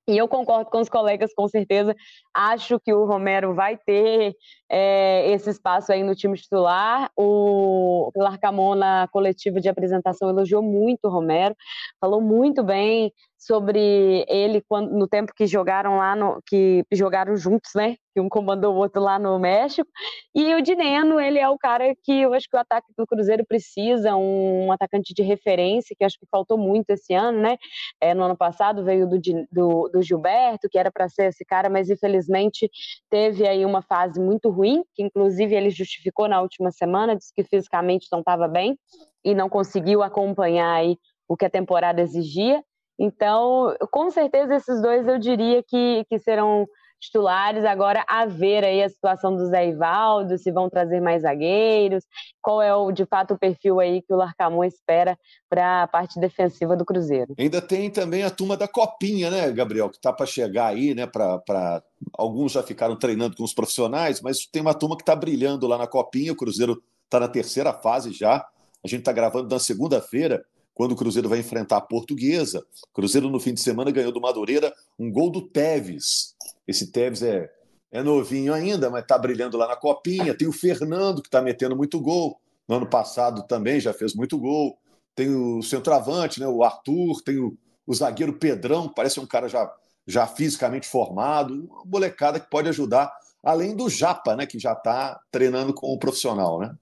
E 0.09 0.17
eu 0.17 0.27
concordo 0.27 0.71
com 0.71 0.81
os 0.81 0.89
colegas, 0.89 1.35
com 1.35 1.47
certeza. 1.47 1.95
Acho 2.33 2.81
que 2.81 2.95
o 2.95 3.05
Romero 3.05 3.55
vai 3.55 3.77
ter 3.77 4.35
é, 4.67 5.31
esse 5.33 5.51
espaço 5.51 5.93
aí 5.93 6.03
no 6.03 6.15
time 6.15 6.35
titular. 6.35 7.11
O 7.15 8.11
Larcamon, 8.17 8.75
na 8.75 9.07
coletiva 9.09 9.61
de 9.61 9.69
apresentação, 9.69 10.31
elogiou 10.31 10.63
muito 10.63 11.05
o 11.05 11.11
Romero, 11.11 11.55
falou 12.01 12.23
muito 12.23 12.65
bem 12.65 13.13
sobre 13.39 14.25
ele 14.29 14.61
quando, 14.69 14.91
no 14.91 15.07
tempo 15.07 15.33
que 15.35 15.47
jogaram 15.47 15.97
lá, 15.99 16.17
no, 16.17 16.43
que 16.45 16.85
jogaram 16.93 17.37
juntos, 17.37 17.71
né? 17.75 17.97
Que 18.13 18.21
um 18.21 18.29
comandou 18.29 18.75
o 18.75 18.79
outro 18.79 19.01
lá 19.01 19.17
no 19.17 19.39
México. 19.39 19.89
E 20.35 20.55
o 20.57 20.61
Dineno, 20.61 21.21
ele 21.21 21.39
é 21.39 21.49
o 21.49 21.57
cara 21.57 21.95
que 22.03 22.23
eu 22.23 22.35
acho 22.35 22.49
que 22.51 22.57
o 22.57 22.61
ataque 22.61 22.89
do 22.99 23.07
Cruzeiro 23.07 23.47
precisa, 23.47 24.17
um, 24.17 24.73
atacante 24.73 25.15
de 25.15 25.23
referência, 25.23 25.95
que 25.97 26.05
acho 26.05 26.19
que 26.19 26.27
faltou 26.29 26.59
muito 26.59 26.91
esse 26.91 27.15
ano, 27.15 27.41
né? 27.41 27.57
É, 28.01 28.13
no 28.13 28.25
ano 28.25 28.37
passado 28.37 28.85
veio 28.85 29.09
do, 29.09 29.21
do, 29.53 29.89
do 29.89 30.03
Gilberto, 30.03 30.69
que 30.69 30.79
era 30.79 30.91
para 30.91 31.09
ser 31.09 31.29
esse 31.29 31.45
cara, 31.45 31.71
mas 31.71 31.89
infelizmente 31.89 32.69
teve 33.09 33.47
aí 33.47 33.65
uma 33.65 33.83
fase 33.83 34.21
muito 34.21 34.51
ruim, 34.51 34.83
que 34.95 35.03
inclusive 35.05 35.55
ele 35.55 35.71
justificou 35.71 36.27
na 36.27 36.41
última 36.41 36.73
semana, 36.73 37.15
disse 37.15 37.33
que 37.33 37.45
fisicamente 37.45 38.09
não 38.11 38.19
estava 38.19 38.49
bem 38.49 38.77
e 39.25 39.33
não 39.33 39.49
conseguiu 39.49 40.03
acompanhar 40.03 40.75
aí 40.75 40.97
o 41.29 41.37
que 41.37 41.45
a 41.45 41.51
temporada 41.51 42.01
exigia. 42.01 42.65
Então, 42.99 43.75
com 43.91 44.11
certeza, 44.11 44.55
esses 44.55 44.83
dois 44.83 45.07
eu 45.07 45.19
diria 45.19 45.63
que, 45.63 46.05
que 46.09 46.19
serão 46.19 46.67
titulares. 47.01 47.65
Agora, 47.65 48.05
a 48.09 48.27
ver 48.27 48.65
aí 48.65 48.83
a 48.83 48.89
situação 48.89 49.37
do 49.37 49.47
Zé 49.47 49.69
Ivaldo, 49.69 50.37
se 50.37 50.51
vão 50.51 50.69
trazer 50.69 51.01
mais 51.01 51.23
zagueiros, 51.23 52.05
qual 52.43 52.61
é 52.61 52.75
o, 52.75 52.91
de 52.91 53.07
fato 53.07 53.35
o 53.35 53.39
perfil 53.39 53.81
aí 53.81 54.03
que 54.03 54.13
o 54.13 54.17
Larcamon 54.17 54.65
espera 54.65 55.17
para 55.49 55.85
a 55.85 55.87
parte 55.87 56.19
defensiva 56.19 56.77
do 56.77 56.85
Cruzeiro. 56.85 57.35
Ainda 57.39 57.63
tem 57.63 57.91
também 57.91 58.25
a 58.25 58.31
turma 58.31 58.57
da 58.57 58.69
Copinha, 58.69 59.31
né, 59.31 59.51
Gabriel, 59.53 59.89
que 59.89 59.97
está 59.97 60.13
para 60.13 60.27
chegar 60.27 60.67
aí, 60.67 60.95
né, 60.95 61.07
para 61.07 61.83
alguns 62.15 62.53
já 62.53 62.63
ficaram 62.63 62.97
treinando 62.97 63.37
com 63.37 63.45
os 63.45 63.55
profissionais, 63.55 64.21
mas 64.21 64.47
tem 64.47 64.63
uma 64.63 64.75
turma 64.75 64.97
que 64.97 65.03
está 65.03 65.15
brilhando 65.15 65.67
lá 65.67 65.79
na 65.79 65.87
Copinha, 65.87 66.33
o 66.33 66.37
Cruzeiro 66.37 66.83
está 67.05 67.21
na 67.21 67.29
terceira 67.29 67.73
fase 67.73 68.13
já, 68.13 68.47
a 68.85 68.89
gente 68.89 69.01
está 69.01 69.13
gravando 69.13 69.49
na 69.49 69.59
segunda-feira, 69.59 70.45
quando 70.79 70.93
o 70.93 70.97
Cruzeiro 70.97 71.29
vai 71.29 71.41
enfrentar 71.41 71.79
a 71.79 71.81
Portuguesa. 71.81 72.61
O 72.61 72.95
Cruzeiro, 72.95 73.29
no 73.29 73.41
fim 73.41 73.53
de 73.53 73.61
semana, 73.61 73.91
ganhou 73.91 74.13
do 74.13 74.21
Madureira 74.21 74.73
um 74.97 75.11
gol 75.11 75.29
do 75.29 75.43
Teves. 75.43 76.37
Esse 76.69 76.93
Teves 76.93 77.21
é, 77.21 77.51
é 77.91 78.01
novinho 78.01 78.55
ainda, 78.55 78.89
mas 78.89 79.03
está 79.03 79.19
brilhando 79.19 79.57
lá 79.57 79.67
na 79.67 79.75
copinha. 79.75 80.37
Tem 80.39 80.47
o 80.47 80.53
Fernando, 80.53 81.21
que 81.21 81.27
está 81.27 81.43
metendo 81.43 81.75
muito 81.75 82.01
gol. 82.01 82.41
No 82.69 82.77
ano 82.77 82.87
passado 82.89 83.43
também 83.49 83.81
já 83.81 83.93
fez 83.93 84.15
muito 84.15 84.39
gol. 84.39 84.79
Tem 85.17 85.35
o 85.35 85.61
centroavante, 85.63 86.39
né, 86.39 86.47
o 86.47 86.63
Arthur. 86.63 87.25
Tem 87.25 87.41
o, 87.41 87.59
o 87.85 87.93
zagueiro 87.93 88.35
Pedrão, 88.35 88.87
que 88.87 88.95
parece 88.95 89.19
um 89.19 89.27
cara 89.27 89.49
já, 89.49 89.69
já 90.07 90.29
fisicamente 90.29 90.87
formado. 90.87 91.55
Uma 91.69 91.83
molecada 91.87 92.39
que 92.39 92.49
pode 92.49 92.69
ajudar, 92.69 93.13
além 93.43 93.75
do 93.75 93.91
Japa, 93.91 94.37
né, 94.37 94.47
que 94.47 94.61
já 94.61 94.75
está 94.75 95.21
treinando 95.33 95.75
com 95.75 95.89
o 95.89 95.99
profissional. 95.99 96.61
Né? 96.61 96.73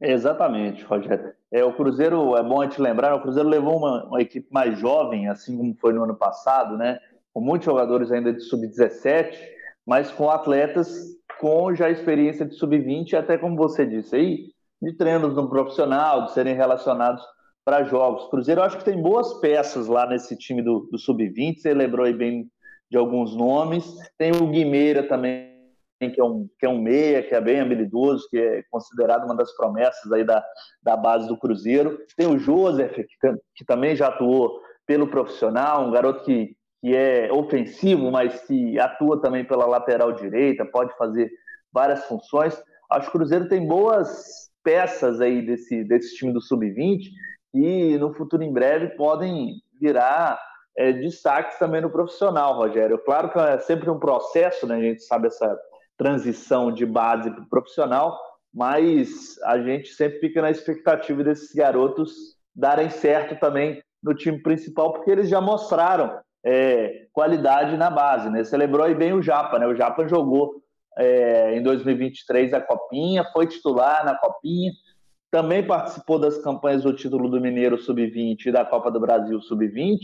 Exatamente, 0.00 0.84
Rogério. 0.84 1.32
É, 1.50 1.64
o 1.64 1.72
Cruzeiro, 1.72 2.36
é 2.36 2.42
bom 2.42 2.60
a 2.60 2.64
gente 2.64 2.80
lembrar, 2.80 3.14
o 3.14 3.22
Cruzeiro 3.22 3.48
levou 3.48 3.78
uma, 3.78 4.04
uma, 4.06 4.20
equipe 4.20 4.48
mais 4.50 4.78
jovem, 4.78 5.28
assim 5.28 5.56
como 5.56 5.74
foi 5.76 5.92
no 5.92 6.02
ano 6.02 6.16
passado, 6.16 6.76
né? 6.76 6.98
Com 7.32 7.40
muitos 7.40 7.66
jogadores 7.66 8.10
ainda 8.10 8.32
de 8.32 8.40
sub-17, 8.40 9.36
mas 9.86 10.10
com 10.10 10.30
atletas 10.30 11.14
com 11.40 11.74
já 11.74 11.90
experiência 11.90 12.46
de 12.46 12.54
sub-20, 12.54 13.14
até 13.14 13.36
como 13.36 13.56
você 13.56 13.86
disse 13.86 14.16
aí, 14.16 14.46
de 14.80 14.92
treinos 14.96 15.34
no 15.34 15.48
profissional, 15.48 16.26
de 16.26 16.32
serem 16.32 16.54
relacionados 16.54 17.22
para 17.64 17.84
jogos. 17.84 18.24
O 18.24 18.30
Cruzeiro 18.30 18.62
acho 18.62 18.78
que 18.78 18.84
tem 18.84 19.00
boas 19.00 19.34
peças 19.40 19.86
lá 19.86 20.06
nesse 20.06 20.36
time 20.36 20.62
do, 20.62 20.88
do 20.90 20.98
sub-20, 20.98 21.58
você 21.58 21.72
lembrou 21.72 22.06
aí 22.06 22.12
bem 22.12 22.50
de 22.90 22.96
alguns 22.96 23.34
nomes. 23.34 23.84
Tem 24.18 24.32
o 24.32 24.46
Guimeira 24.46 25.02
também, 25.02 25.53
que 26.10 26.20
é 26.20 26.24
um, 26.24 26.48
que 26.58 26.66
é 26.66 26.68
um 26.68 26.80
meia, 26.80 27.22
que 27.22 27.34
é 27.34 27.40
bem 27.40 27.60
habilidoso, 27.60 28.28
que 28.30 28.38
é 28.38 28.62
considerado 28.70 29.24
uma 29.24 29.36
das 29.36 29.54
promessas 29.56 30.10
aí 30.12 30.24
da, 30.24 30.44
da 30.82 30.96
base 30.96 31.28
do 31.28 31.38
Cruzeiro. 31.38 31.98
Tem 32.16 32.26
o 32.26 32.38
Joseph, 32.38 32.94
que, 32.94 33.06
que 33.56 33.64
também 33.64 33.94
já 33.96 34.08
atuou 34.08 34.60
pelo 34.86 35.08
profissional, 35.08 35.86
um 35.86 35.90
garoto 35.90 36.24
que, 36.24 36.56
que 36.80 36.94
é 36.94 37.32
ofensivo, 37.32 38.10
mas 38.10 38.40
que 38.46 38.78
atua 38.78 39.20
também 39.20 39.44
pela 39.44 39.66
lateral 39.66 40.12
direita, 40.12 40.64
pode 40.64 40.96
fazer 40.96 41.30
várias 41.72 42.04
funções. 42.04 42.54
Acho 42.90 43.10
que 43.10 43.16
o 43.16 43.20
Cruzeiro 43.20 43.48
tem 43.48 43.66
boas 43.66 44.50
peças 44.62 45.20
aí 45.20 45.44
desse, 45.44 45.84
desse 45.84 46.16
time 46.16 46.32
do 46.32 46.40
Sub-20 46.40 47.00
e 47.52 47.98
no 47.98 48.12
futuro 48.14 48.42
em 48.42 48.52
breve 48.52 48.88
podem 48.96 49.60
virar 49.80 50.40
é, 50.76 50.92
destaques 50.92 51.58
também 51.58 51.80
no 51.80 51.90
profissional, 51.90 52.56
Rogério. 52.56 52.98
Claro 52.98 53.30
que 53.30 53.38
é 53.38 53.58
sempre 53.58 53.90
um 53.90 53.98
processo, 53.98 54.66
né? 54.66 54.76
A 54.76 54.80
gente 54.80 55.02
sabe 55.02 55.28
essa 55.28 55.56
transição 55.96 56.72
de 56.72 56.84
base 56.84 57.30
para 57.30 57.44
profissional, 57.46 58.18
mas 58.52 59.38
a 59.44 59.58
gente 59.58 59.88
sempre 59.88 60.20
fica 60.20 60.42
na 60.42 60.50
expectativa 60.50 61.24
desses 61.24 61.52
garotos 61.54 62.12
darem 62.54 62.88
certo 62.88 63.38
também 63.38 63.82
no 64.02 64.14
time 64.14 64.40
principal, 64.42 64.92
porque 64.92 65.10
eles 65.10 65.28
já 65.28 65.40
mostraram 65.40 66.18
é, 66.44 67.06
qualidade 67.12 67.76
na 67.76 67.90
base. 67.90 68.28
Né? 68.30 68.44
Você 68.44 68.56
lembrou 68.56 68.84
aí 68.84 68.94
bem 68.94 69.12
o 69.12 69.22
Japa, 69.22 69.58
né? 69.58 69.66
O 69.66 69.74
Japa 69.74 70.06
jogou 70.06 70.62
é, 70.96 71.56
em 71.56 71.62
2023 71.62 72.52
a 72.52 72.60
Copinha, 72.60 73.24
foi 73.32 73.46
titular 73.46 74.04
na 74.04 74.14
Copinha, 74.16 74.70
também 75.30 75.66
participou 75.66 76.18
das 76.18 76.38
campanhas 76.38 76.84
do 76.84 76.92
título 76.92 77.28
do 77.28 77.40
Mineiro 77.40 77.76
Sub-20 77.76 78.46
e 78.46 78.52
da 78.52 78.64
Copa 78.64 78.88
do 78.88 79.00
Brasil 79.00 79.40
Sub-20, 79.40 79.98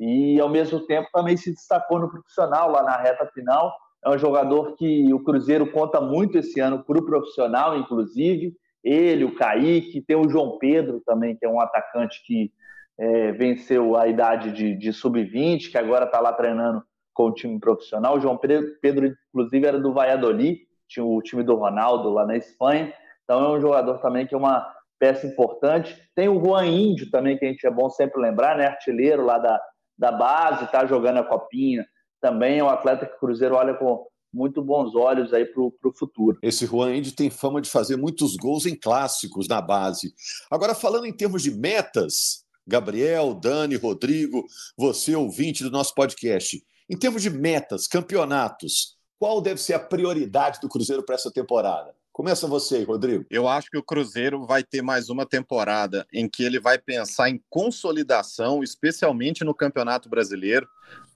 e 0.00 0.40
ao 0.40 0.48
mesmo 0.48 0.80
tempo 0.80 1.08
também 1.12 1.36
se 1.36 1.52
destacou 1.52 2.00
no 2.00 2.10
profissional 2.10 2.72
lá 2.72 2.82
na 2.82 2.96
reta 2.96 3.24
final 3.32 3.72
é 4.04 4.10
um 4.10 4.18
jogador 4.18 4.76
que 4.76 5.12
o 5.14 5.20
Cruzeiro 5.20 5.70
conta 5.72 6.00
muito 6.00 6.36
esse 6.36 6.60
ano 6.60 6.84
para 6.84 6.98
o 6.98 7.06
profissional, 7.06 7.78
inclusive. 7.78 8.54
Ele, 8.82 9.24
o 9.24 9.34
Kaique, 9.34 10.02
tem 10.02 10.14
o 10.14 10.28
João 10.28 10.58
Pedro 10.58 11.00
também, 11.06 11.34
que 11.34 11.46
é 11.46 11.48
um 11.48 11.58
atacante 11.58 12.22
que 12.26 12.52
é, 12.98 13.32
venceu 13.32 13.96
a 13.96 14.06
idade 14.06 14.52
de, 14.52 14.76
de 14.76 14.92
sub-20, 14.92 15.70
que 15.70 15.78
agora 15.78 16.04
está 16.04 16.20
lá 16.20 16.32
treinando 16.34 16.82
com 17.14 17.28
o 17.28 17.32
time 17.32 17.58
profissional. 17.58 18.16
O 18.16 18.20
João 18.20 18.36
Pedro, 18.36 19.16
inclusive, 19.30 19.66
era 19.66 19.80
do 19.80 19.94
Valladolid, 19.94 20.60
tinha 20.86 21.04
o 21.04 21.22
time 21.22 21.42
do 21.42 21.54
Ronaldo 21.54 22.10
lá 22.10 22.26
na 22.26 22.36
Espanha. 22.36 22.92
Então 23.24 23.42
é 23.42 23.56
um 23.56 23.60
jogador 23.60 23.98
também 24.00 24.26
que 24.26 24.34
é 24.34 24.38
uma 24.38 24.70
peça 24.98 25.26
importante. 25.26 25.96
Tem 26.14 26.28
o 26.28 26.44
Juan 26.44 26.66
Índio 26.66 27.10
também, 27.10 27.38
que 27.38 27.46
a 27.46 27.48
gente 27.48 27.66
é 27.66 27.70
bom 27.70 27.88
sempre 27.88 28.20
lembrar, 28.20 28.58
né? 28.58 28.66
Artilheiro 28.66 29.24
lá 29.24 29.38
da, 29.38 29.58
da 29.96 30.12
base, 30.12 30.64
está 30.64 30.84
jogando 30.84 31.20
a 31.20 31.24
copinha 31.24 31.86
também 32.24 32.58
é 32.58 32.64
um 32.64 32.70
atleta 32.70 33.04
que 33.04 33.16
o 33.16 33.18
Cruzeiro 33.18 33.54
olha 33.54 33.74
com 33.74 34.06
muito 34.32 34.62
bons 34.62 34.94
olhos 34.94 35.34
aí 35.34 35.44
para 35.44 35.60
o 35.60 35.92
futuro. 35.94 36.38
Esse 36.42 36.64
Juan 36.64 36.96
Indy 36.96 37.12
tem 37.12 37.28
fama 37.28 37.60
de 37.60 37.68
fazer 37.68 37.96
muitos 37.96 38.34
gols 38.34 38.64
em 38.64 38.74
clássicos 38.74 39.46
na 39.46 39.60
base. 39.60 40.14
Agora, 40.50 40.74
falando 40.74 41.04
em 41.04 41.12
termos 41.12 41.42
de 41.42 41.50
metas, 41.50 42.42
Gabriel, 42.66 43.34
Dani, 43.34 43.76
Rodrigo, 43.76 44.42
você 44.74 45.14
ouvinte 45.14 45.62
do 45.62 45.70
nosso 45.70 45.94
podcast, 45.94 46.64
em 46.88 46.96
termos 46.96 47.20
de 47.20 47.28
metas, 47.28 47.86
campeonatos, 47.86 48.96
qual 49.18 49.42
deve 49.42 49.60
ser 49.60 49.74
a 49.74 49.78
prioridade 49.78 50.60
do 50.62 50.68
Cruzeiro 50.68 51.04
para 51.04 51.16
essa 51.16 51.30
temporada? 51.30 51.94
Começa 52.10 52.46
você 52.46 52.76
aí, 52.76 52.84
Rodrigo. 52.84 53.26
Eu 53.28 53.46
acho 53.46 53.68
que 53.70 53.76
o 53.76 53.82
Cruzeiro 53.82 54.46
vai 54.46 54.62
ter 54.62 54.80
mais 54.80 55.10
uma 55.10 55.26
temporada 55.26 56.06
em 56.10 56.26
que 56.26 56.42
ele 56.42 56.58
vai 56.58 56.78
pensar 56.78 57.28
em 57.28 57.42
consolidação, 57.50 58.62
especialmente 58.62 59.44
no 59.44 59.54
Campeonato 59.54 60.08
Brasileiro 60.08 60.66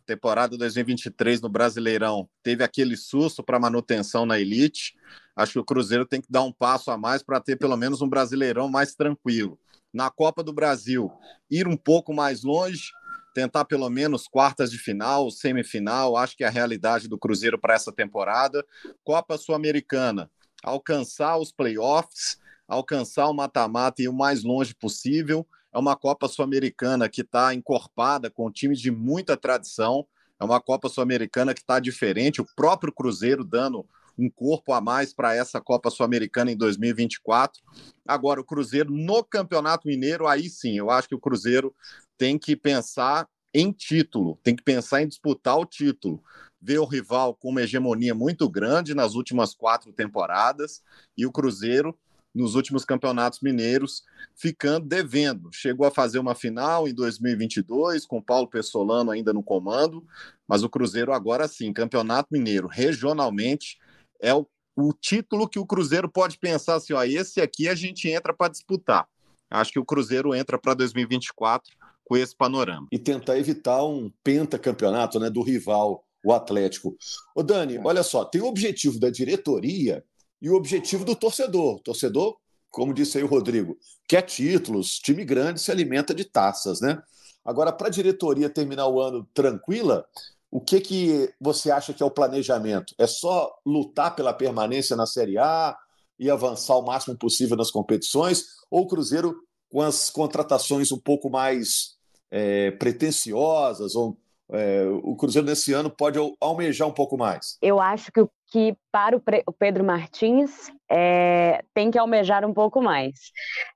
temporada 0.08 0.56
2023 0.56 1.42
no 1.42 1.50
Brasileirão 1.50 2.26
teve 2.42 2.64
aquele 2.64 2.96
susto 2.96 3.42
para 3.42 3.60
manutenção 3.60 4.24
na 4.24 4.40
elite. 4.40 4.94
Acho 5.36 5.52
que 5.52 5.58
o 5.58 5.64
Cruzeiro 5.64 6.06
tem 6.06 6.18
que 6.18 6.32
dar 6.32 6.42
um 6.42 6.52
passo 6.52 6.90
a 6.90 6.96
mais 6.96 7.22
para 7.22 7.38
ter 7.38 7.56
pelo 7.56 7.76
menos 7.76 8.00
um 8.00 8.08
Brasileirão 8.08 8.70
mais 8.70 8.94
tranquilo. 8.94 9.58
Na 9.92 10.10
Copa 10.10 10.42
do 10.42 10.50
Brasil, 10.50 11.12
ir 11.50 11.68
um 11.68 11.76
pouco 11.76 12.14
mais 12.14 12.42
longe, 12.42 12.90
tentar 13.34 13.66
pelo 13.66 13.90
menos 13.90 14.26
quartas 14.26 14.70
de 14.70 14.78
final, 14.78 15.30
semifinal, 15.30 16.16
acho 16.16 16.34
que 16.34 16.42
é 16.42 16.46
a 16.46 16.50
realidade 16.50 17.06
do 17.06 17.18
Cruzeiro 17.18 17.58
para 17.58 17.74
essa 17.74 17.92
temporada. 17.92 18.64
Copa 19.04 19.36
Sul-Americana, 19.36 20.30
alcançar 20.64 21.36
os 21.36 21.52
playoffs, 21.52 22.38
alcançar 22.66 23.28
o 23.28 23.34
mata-mata 23.34 24.00
e 24.00 24.06
ir 24.06 24.08
o 24.08 24.14
mais 24.14 24.42
longe 24.42 24.74
possível 24.74 25.46
é 25.72 25.78
uma 25.78 25.96
Copa 25.96 26.28
Sul-Americana 26.28 27.08
que 27.08 27.22
está 27.22 27.54
encorpada 27.54 28.30
com 28.30 28.50
times 28.50 28.80
de 28.80 28.90
muita 28.90 29.36
tradição. 29.36 30.06
É 30.40 30.44
uma 30.44 30.60
Copa 30.60 30.88
Sul-Americana 30.88 31.54
que 31.54 31.60
está 31.60 31.78
diferente. 31.78 32.40
O 32.40 32.46
próprio 32.56 32.92
Cruzeiro 32.92 33.44
dando 33.44 33.86
um 34.18 34.28
corpo 34.28 34.72
a 34.72 34.80
mais 34.80 35.14
para 35.14 35.34
essa 35.34 35.60
Copa 35.60 35.90
Sul-Americana 35.90 36.50
em 36.50 36.56
2024. 36.56 37.62
Agora, 38.06 38.40
o 38.40 38.44
Cruzeiro 38.44 38.90
no 38.90 39.22
Campeonato 39.22 39.86
Mineiro, 39.86 40.26
aí 40.26 40.48
sim, 40.48 40.76
eu 40.76 40.90
acho 40.90 41.08
que 41.08 41.14
o 41.14 41.20
Cruzeiro 41.20 41.74
tem 42.16 42.36
que 42.36 42.56
pensar 42.56 43.28
em 43.54 43.70
título, 43.70 44.38
tem 44.42 44.56
que 44.56 44.62
pensar 44.62 45.02
em 45.02 45.08
disputar 45.08 45.56
o 45.56 45.64
título. 45.64 46.22
Ver 46.60 46.78
o 46.78 46.84
rival 46.84 47.34
com 47.34 47.50
uma 47.50 47.62
hegemonia 47.62 48.14
muito 48.14 48.48
grande 48.48 48.92
nas 48.92 49.14
últimas 49.14 49.54
quatro 49.54 49.92
temporadas 49.92 50.82
e 51.16 51.24
o 51.24 51.30
Cruzeiro 51.30 51.96
nos 52.38 52.54
últimos 52.54 52.84
campeonatos 52.84 53.40
mineiros, 53.40 54.04
ficando 54.34 54.86
devendo. 54.86 55.50
Chegou 55.52 55.86
a 55.86 55.90
fazer 55.90 56.18
uma 56.18 56.34
final 56.34 56.88
em 56.88 56.94
2022, 56.94 58.06
com 58.06 58.22
Paulo 58.22 58.48
Pessolano 58.48 59.10
ainda 59.10 59.32
no 59.32 59.42
comando, 59.42 60.06
mas 60.46 60.62
o 60.62 60.68
Cruzeiro 60.68 61.12
agora 61.12 61.48
sim, 61.48 61.72
Campeonato 61.72 62.28
Mineiro, 62.32 62.68
regionalmente, 62.68 63.76
é 64.20 64.32
o, 64.32 64.46
o 64.76 64.92
título 64.92 65.48
que 65.48 65.58
o 65.58 65.66
Cruzeiro 65.66 66.08
pode 66.08 66.38
pensar 66.38 66.76
assim: 66.76 66.92
ó, 66.92 67.02
esse 67.04 67.40
aqui 67.40 67.68
a 67.68 67.74
gente 67.74 68.08
entra 68.08 68.32
para 68.32 68.50
disputar. 68.50 69.06
Acho 69.50 69.72
que 69.72 69.78
o 69.78 69.84
Cruzeiro 69.84 70.34
entra 70.34 70.58
para 70.58 70.74
2024 70.74 71.74
com 72.04 72.16
esse 72.16 72.36
panorama. 72.36 72.86
E 72.92 72.98
tentar 72.98 73.38
evitar 73.38 73.84
um 73.84 74.10
pentacampeonato 74.22 75.18
né, 75.18 75.28
do 75.28 75.42
rival, 75.42 76.04
o 76.24 76.32
Atlético. 76.32 76.96
Ô 77.34 77.42
Dani, 77.42 77.78
olha 77.78 78.02
só, 78.02 78.24
tem 78.24 78.40
o 78.40 78.46
objetivo 78.46 78.98
da 78.98 79.10
diretoria 79.10 80.04
e 80.40 80.50
o 80.50 80.54
objetivo 80.54 81.04
do 81.04 81.14
torcedor. 81.14 81.76
O 81.76 81.80
torcedor, 81.80 82.36
como 82.70 82.94
disse 82.94 83.18
aí 83.18 83.24
o 83.24 83.28
Rodrigo, 83.28 83.76
quer 84.08 84.22
títulos, 84.22 84.98
time 84.98 85.24
grande 85.24 85.60
se 85.60 85.70
alimenta 85.70 86.14
de 86.14 86.24
taças, 86.24 86.80
né? 86.80 87.02
Agora, 87.44 87.72
para 87.72 87.88
a 87.88 87.90
diretoria 87.90 88.50
terminar 88.50 88.88
o 88.88 89.00
ano 89.00 89.26
tranquila, 89.32 90.06
o 90.50 90.60
que, 90.60 90.80
que 90.80 91.34
você 91.40 91.70
acha 91.70 91.92
que 91.92 92.02
é 92.02 92.06
o 92.06 92.10
planejamento? 92.10 92.94
É 92.98 93.06
só 93.06 93.54
lutar 93.64 94.14
pela 94.14 94.32
permanência 94.32 94.96
na 94.96 95.06
Série 95.06 95.38
A 95.38 95.76
e 96.18 96.30
avançar 96.30 96.76
o 96.76 96.84
máximo 96.84 97.16
possível 97.16 97.56
nas 97.56 97.70
competições? 97.70 98.44
Ou 98.70 98.82
o 98.82 98.86
Cruzeiro, 98.86 99.36
com 99.70 99.80
as 99.80 100.10
contratações 100.10 100.90
um 100.90 100.98
pouco 100.98 101.30
mais 101.30 101.96
é, 102.30 102.70
pretensiosas, 102.72 103.94
ou 103.94 104.18
é, 104.50 104.84
o 105.02 105.14
Cruzeiro 105.16 105.46
nesse 105.46 105.72
ano 105.72 105.90
pode 105.90 106.18
almejar 106.40 106.88
um 106.88 106.92
pouco 106.92 107.16
mais? 107.16 107.58
Eu 107.60 107.80
acho 107.80 108.10
que, 108.10 108.20
que 108.50 108.76
para 108.90 109.16
o 109.16 109.52
Pedro 109.52 109.84
Martins 109.84 110.72
é, 110.90 111.62
tem 111.74 111.90
que 111.90 111.98
almejar 111.98 112.44
um 112.44 112.54
pouco 112.54 112.80
mais. 112.80 113.14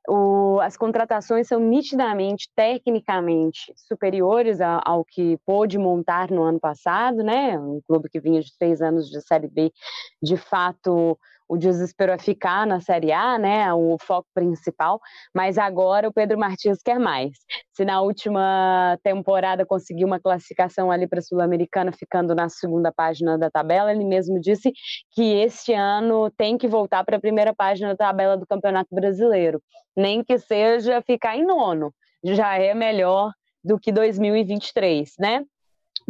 O, 0.09 0.59
as 0.61 0.77
contratações 0.77 1.47
são 1.47 1.61
nitidamente, 1.61 2.49
tecnicamente, 2.57 3.73
superiores 3.77 4.61
ao, 4.61 4.81
ao, 4.85 5.05
que 5.05 5.39
pôde 5.45 5.77
montar 5.79 6.31
no 6.31 6.43
ano 6.43 6.59
passado, 6.59 7.23
né? 7.23 7.59
Um 7.59 7.81
clube 7.87 8.09
que 8.09 8.21
vinha 8.21 8.41
de 8.41 8.57
três 8.59 8.81
anos 8.81 9.11
de 9.11 9.21
Série 9.21 9.49
B, 9.49 9.71
de 10.23 10.37
fato 10.37 11.19
o 11.53 11.59
desespero 11.59 12.12
é 12.12 12.19
ficar 12.19 12.67
na 12.67 12.81
Série 12.81 13.12
A, 13.12 13.38
né, 13.38 13.71
o 13.75 13.99
foco 14.01 14.27
principal, 14.35 14.99
mas 15.35 15.59
agora 15.59 16.09
o 16.09 16.12
Pedro 16.12 16.38
Martins 16.38 16.79
quer 16.83 16.99
mais. 16.99 17.33
Se 17.77 17.85
na 17.85 18.01
última 18.01 18.99
temporada 19.03 19.67
conseguiu 19.67 20.07
uma 20.07 20.19
classificação 20.19 20.91
ali 20.91 21.07
para 21.07 21.19
a 21.19 21.23
Sul-Americana, 21.23 21.93
ficando 21.93 22.35
na 22.35 22.49
segunda 22.49 22.91
página 22.91 23.37
da 23.37 23.51
tabela, 23.51 23.93
ele 23.93 24.05
mesmo 24.05 24.41
disse 24.41 24.73
que 25.11 25.43
este 25.43 25.75
ano 25.75 26.31
tem 26.31 26.57
que 26.57 26.67
voltar 26.67 27.05
para 27.05 27.19
a 27.19 27.21
primeira 27.21 27.55
página 27.55 27.88
da 27.88 27.97
tabela 27.97 28.35
do 28.35 28.47
Campeonato 28.47 28.88
Brasileiro, 28.95 29.62
nem 29.95 30.25
que 30.25 30.38
seja 30.38 31.03
ficar 31.03 31.37
em 31.37 31.45
nono, 31.45 31.93
já 32.25 32.57
é 32.57 32.73
melhor 32.73 33.31
do 33.62 33.79
que 33.79 33.93
2023, 33.93 35.12
né? 35.19 35.45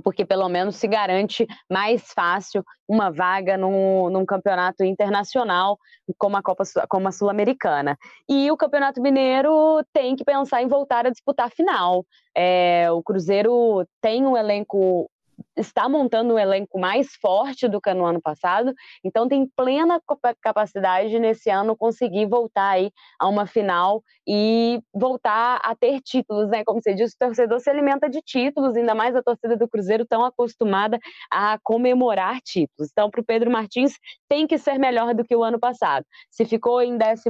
Porque 0.03 0.25
pelo 0.25 0.49
menos 0.49 0.77
se 0.77 0.87
garante 0.87 1.47
mais 1.71 2.13
fácil 2.13 2.65
uma 2.89 3.11
vaga 3.11 3.57
num, 3.57 4.11
num 4.11 4.25
campeonato 4.25 4.85
internacional 4.85 5.79
como 6.19 6.37
a 6.37 6.43
Copa 6.43 6.65
como 6.89 7.09
a 7.09 7.13
Sul-Americana. 7.13 7.97
E 8.29 8.51
o 8.51 8.57
Campeonato 8.57 9.01
Mineiro 9.01 9.85
tem 9.93 10.15
que 10.15 10.25
pensar 10.25 10.63
em 10.63 10.69
voltar 10.69 11.07
a 11.07 11.11
disputar 11.11 11.47
a 11.47 11.51
final. 11.51 12.05
É, 12.37 12.91
o 12.91 13.03
Cruzeiro 13.03 13.87
tem 14.01 14.27
um 14.27 14.37
elenco 14.37 15.11
está 15.57 15.89
montando 15.89 16.35
um 16.35 16.39
elenco 16.39 16.79
mais 16.79 17.09
forte 17.21 17.69
do 17.69 17.81
que 17.81 17.93
no 17.95 18.05
ano 18.05 18.21
passado, 18.21 18.73
então 19.05 19.29
tem 19.29 19.47
plena 19.57 20.01
capacidade 20.41 21.19
nesse 21.19 21.51
ano 21.51 21.77
conseguir 21.77 22.27
voltar 22.27 22.71
aí 22.71 22.91
a 23.19 23.29
uma 23.29 23.47
final 23.47 24.03
e 24.27 24.81
voltar 24.95 25.61
a 25.63 25.75
ter 25.75 26.01
títulos, 26.01 26.49
né? 26.49 26.63
Como 26.65 26.81
você 26.81 26.95
disse, 26.95 27.15
o 27.15 27.27
torcedor 27.27 27.61
se 27.61 27.71
alimenta 27.71 28.09
de 28.09 28.21
títulos, 28.21 28.77
ainda 28.77 28.95
mais 28.95 29.15
a 29.17 29.23
torcida 29.23 29.57
do 29.57 29.69
Cruzeiro 29.69 30.07
tão 30.07 30.25
acostumada 30.25 30.99
a 31.31 31.59
comemorar 31.63 32.41
títulos. 32.41 32.91
Então, 32.91 33.11
para 33.11 33.21
o 33.21 33.25
Pedro 33.25 33.51
Martins, 33.51 33.95
tem 34.29 34.47
que 34.47 34.59
ser 34.59 34.79
melhor 34.79 35.15
do 35.15 35.25
que 35.25 35.35
o 35.35 35.43
ano 35.43 35.59
passado. 35.59 36.05
Se 36.31 36.45
ficou 36.45 36.81
em 36.81 36.97
13 36.99 37.23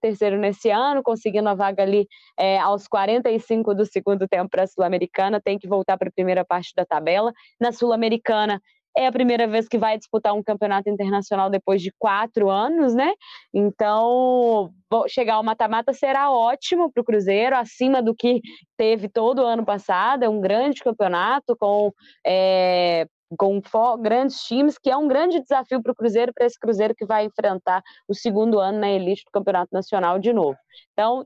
terceiro 0.00 0.36
nesse 0.38 0.70
ano, 0.70 1.02
conseguindo 1.02 1.48
a 1.48 1.54
vaga 1.54 1.82
ali 1.82 2.06
é, 2.38 2.58
aos 2.58 2.86
45 2.88 3.74
do 3.74 3.84
segundo 3.84 4.26
tempo 4.28 4.48
para 4.50 4.64
a 4.64 4.66
Sul-Americana, 4.66 5.40
tem 5.40 5.58
que 5.58 5.68
voltar 5.68 5.96
para 5.96 6.08
a 6.08 6.12
primeira 6.12 6.44
parte 6.44 6.72
da 6.76 6.84
tabela. 6.84 7.32
Na 7.60 7.72
Sul-Americana, 7.72 8.60
é 8.96 9.06
a 9.06 9.12
primeira 9.12 9.46
vez 9.46 9.68
que 9.68 9.78
vai 9.78 9.96
disputar 9.96 10.34
um 10.34 10.42
campeonato 10.42 10.88
internacional 10.88 11.48
depois 11.48 11.80
de 11.80 11.92
quatro 11.98 12.50
anos, 12.50 12.94
né? 12.94 13.12
Então, 13.54 14.72
chegar 15.08 15.34
ao 15.34 15.42
mata-mata 15.42 15.92
será 15.92 16.30
ótimo 16.30 16.90
para 16.90 17.00
o 17.00 17.04
Cruzeiro, 17.04 17.56
acima 17.56 18.02
do 18.02 18.14
que 18.14 18.40
teve 18.76 19.08
todo 19.08 19.42
o 19.42 19.46
ano 19.46 19.64
passado. 19.64 20.24
É 20.24 20.28
um 20.28 20.40
grande 20.40 20.82
campeonato 20.82 21.56
com. 21.56 21.92
É, 22.26 23.06
com 23.38 23.62
grandes 24.00 24.40
times, 24.40 24.76
que 24.76 24.90
é 24.90 24.96
um 24.96 25.06
grande 25.06 25.40
desafio 25.40 25.80
para 25.80 25.92
o 25.92 25.94
Cruzeiro, 25.94 26.32
para 26.34 26.46
esse 26.46 26.58
Cruzeiro 26.58 26.96
que 26.96 27.06
vai 27.06 27.26
enfrentar 27.26 27.80
o 28.08 28.12
segundo 28.12 28.58
ano 28.58 28.80
na 28.80 28.90
elite 28.90 29.22
do 29.24 29.30
Campeonato 29.30 29.68
Nacional 29.72 30.18
de 30.18 30.32
novo. 30.32 30.58
Então, 30.92 31.24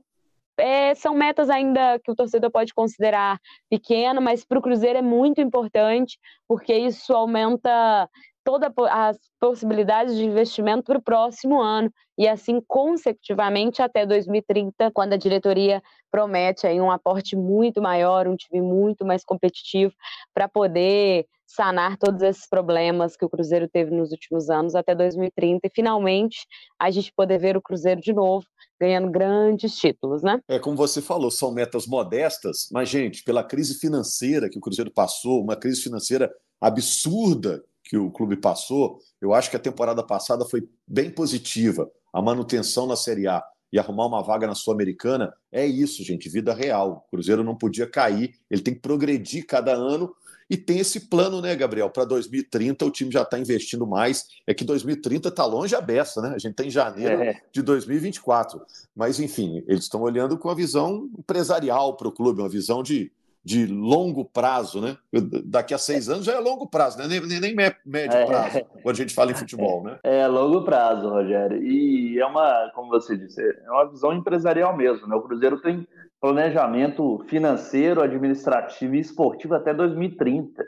é, 0.57 0.95
são 0.95 1.13
metas 1.13 1.49
ainda 1.49 1.99
que 1.99 2.11
o 2.11 2.15
torcedor 2.15 2.51
pode 2.51 2.73
considerar 2.73 3.39
pequeno, 3.69 4.21
mas 4.21 4.45
para 4.45 4.59
o 4.59 4.61
Cruzeiro 4.61 4.99
é 4.99 5.01
muito 5.01 5.41
importante, 5.41 6.17
porque 6.47 6.73
isso 6.73 7.13
aumenta 7.13 8.09
todas 8.45 8.71
as 8.91 9.17
possibilidades 9.39 10.15
de 10.15 10.23
investimento 10.23 10.83
para 10.83 10.99
o 10.99 11.01
próximo 11.01 11.59
ano 11.59 11.91
e 12.17 12.27
assim 12.27 12.61
consecutivamente 12.65 13.81
até 13.81 14.05
2030, 14.05 14.91
quando 14.91 15.13
a 15.13 15.17
diretoria 15.17 15.81
promete 16.11 16.67
aí 16.67 16.79
um 16.79 16.91
aporte 16.91 17.35
muito 17.35 17.81
maior, 17.81 18.27
um 18.27 18.35
time 18.35 18.61
muito 18.61 19.03
mais 19.03 19.25
competitivo 19.25 19.93
para 20.33 20.47
poder 20.47 21.25
sanar 21.47 21.97
todos 21.97 22.21
esses 22.21 22.47
problemas 22.47 23.17
que 23.17 23.25
o 23.25 23.29
Cruzeiro 23.29 23.67
teve 23.67 23.91
nos 23.91 24.11
últimos 24.11 24.49
anos 24.49 24.75
até 24.75 24.93
2030 24.93 25.67
e 25.67 25.71
finalmente 25.73 26.45
a 26.79 26.91
gente 26.91 27.11
poder 27.15 27.39
ver 27.39 27.57
o 27.57 27.61
Cruzeiro 27.61 27.99
de 27.99 28.13
novo 28.13 28.45
ganhando 28.79 29.09
grandes 29.09 29.75
títulos, 29.75 30.21
né? 30.21 30.39
É 30.47 30.59
como 30.59 30.75
você 30.75 31.01
falou, 31.01 31.31
são 31.31 31.51
metas 31.51 31.87
modestas, 31.87 32.67
mas 32.71 32.89
gente, 32.89 33.23
pela 33.23 33.43
crise 33.43 33.79
financeira 33.79 34.49
que 34.49 34.57
o 34.57 34.61
Cruzeiro 34.61 34.91
passou, 34.91 35.41
uma 35.41 35.55
crise 35.55 35.81
financeira 35.81 36.31
absurda 36.61 37.63
que 37.85 37.97
o 37.97 38.11
clube 38.11 38.35
passou, 38.35 38.99
eu 39.21 39.33
acho 39.33 39.49
que 39.49 39.55
a 39.55 39.59
temporada 39.59 40.03
passada 40.03 40.43
foi 40.43 40.67
bem 40.87 41.09
positiva. 41.09 41.89
A 42.11 42.21
manutenção 42.21 42.87
na 42.87 42.95
Série 42.95 43.27
A 43.27 43.43
e 43.71 43.77
arrumar 43.77 44.07
uma 44.07 44.23
vaga 44.23 44.47
na 44.47 44.55
Sul-Americana 44.55 45.33
é 45.51 45.65
isso, 45.65 46.03
gente, 46.03 46.27
vida 46.27 46.53
real. 46.53 47.05
O 47.07 47.11
Cruzeiro 47.11 47.43
não 47.43 47.55
podia 47.55 47.87
cair, 47.87 48.33
ele 48.49 48.61
tem 48.61 48.73
que 48.73 48.79
progredir 48.79 49.45
cada 49.45 49.73
ano 49.73 50.13
e 50.49 50.55
tem 50.55 50.79
esse 50.79 51.01
plano, 51.01 51.41
né, 51.41 51.55
Gabriel? 51.55 51.89
Para 51.89 52.05
2030 52.05 52.85
o 52.85 52.91
time 52.91 53.11
já 53.11 53.23
está 53.23 53.39
investindo 53.39 53.85
mais. 53.87 54.25
É 54.45 54.53
que 54.53 54.63
2030 54.63 55.29
está 55.29 55.45
longe 55.45 55.75
a 55.75 55.81
beça, 55.81 56.21
né? 56.21 56.29
A 56.29 56.37
gente 56.37 56.51
está 56.51 56.63
em 56.63 56.69
janeiro 56.69 57.21
é. 57.21 57.41
de 57.51 57.61
2024. 57.63 58.61
Mas, 58.95 59.19
enfim, 59.19 59.63
eles 59.67 59.85
estão 59.85 60.01
olhando 60.01 60.37
com 60.37 60.49
a 60.49 60.55
visão 60.55 61.09
empresarial 61.17 61.97
para 61.97 62.07
o 62.07 62.11
clube, 62.11 62.41
uma 62.41 62.49
visão 62.49 62.83
de, 62.83 63.11
de 63.45 63.67
longo 63.67 64.25
prazo, 64.25 64.81
né? 64.81 64.97
Daqui 65.45 65.75
a 65.75 65.77
seis 65.77 66.09
anos 66.09 66.25
já 66.25 66.33
é 66.33 66.39
longo 66.39 66.67
prazo, 66.67 66.97
né? 66.97 67.07
nem, 67.07 67.21
nem, 67.21 67.39
nem 67.39 67.55
médio 67.55 68.17
é. 68.17 68.25
prazo, 68.25 68.65
quando 68.81 68.95
a 68.95 68.97
gente 68.97 69.13
fala 69.13 69.31
em 69.31 69.35
futebol, 69.35 69.83
né? 69.83 69.99
É 70.03 70.25
longo 70.25 70.63
prazo, 70.63 71.07
Rogério. 71.07 71.63
E 71.63 72.19
é 72.19 72.25
uma, 72.25 72.71
como 72.73 72.89
você 72.89 73.15
disse, 73.15 73.39
é 73.39 73.69
uma 73.69 73.87
visão 73.87 74.11
empresarial 74.13 74.75
mesmo, 74.75 75.05
né? 75.05 75.15
O 75.15 75.21
Cruzeiro 75.21 75.61
tem 75.61 75.87
planejamento 76.19 77.23
financeiro, 77.27 78.01
administrativo 78.01 78.95
e 78.95 78.99
esportivo 78.99 79.53
até 79.53 79.75
2030. 79.75 80.65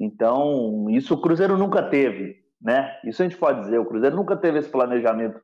Então, 0.00 0.86
isso 0.88 1.12
o 1.12 1.20
Cruzeiro 1.20 1.58
nunca 1.58 1.82
teve, 1.82 2.36
né? 2.58 2.96
Isso 3.04 3.20
a 3.20 3.28
gente 3.28 3.36
pode 3.36 3.60
dizer. 3.60 3.78
O 3.78 3.84
Cruzeiro 3.84 4.16
nunca 4.16 4.34
teve 4.34 4.58
esse 4.58 4.70
planejamento 4.70 5.38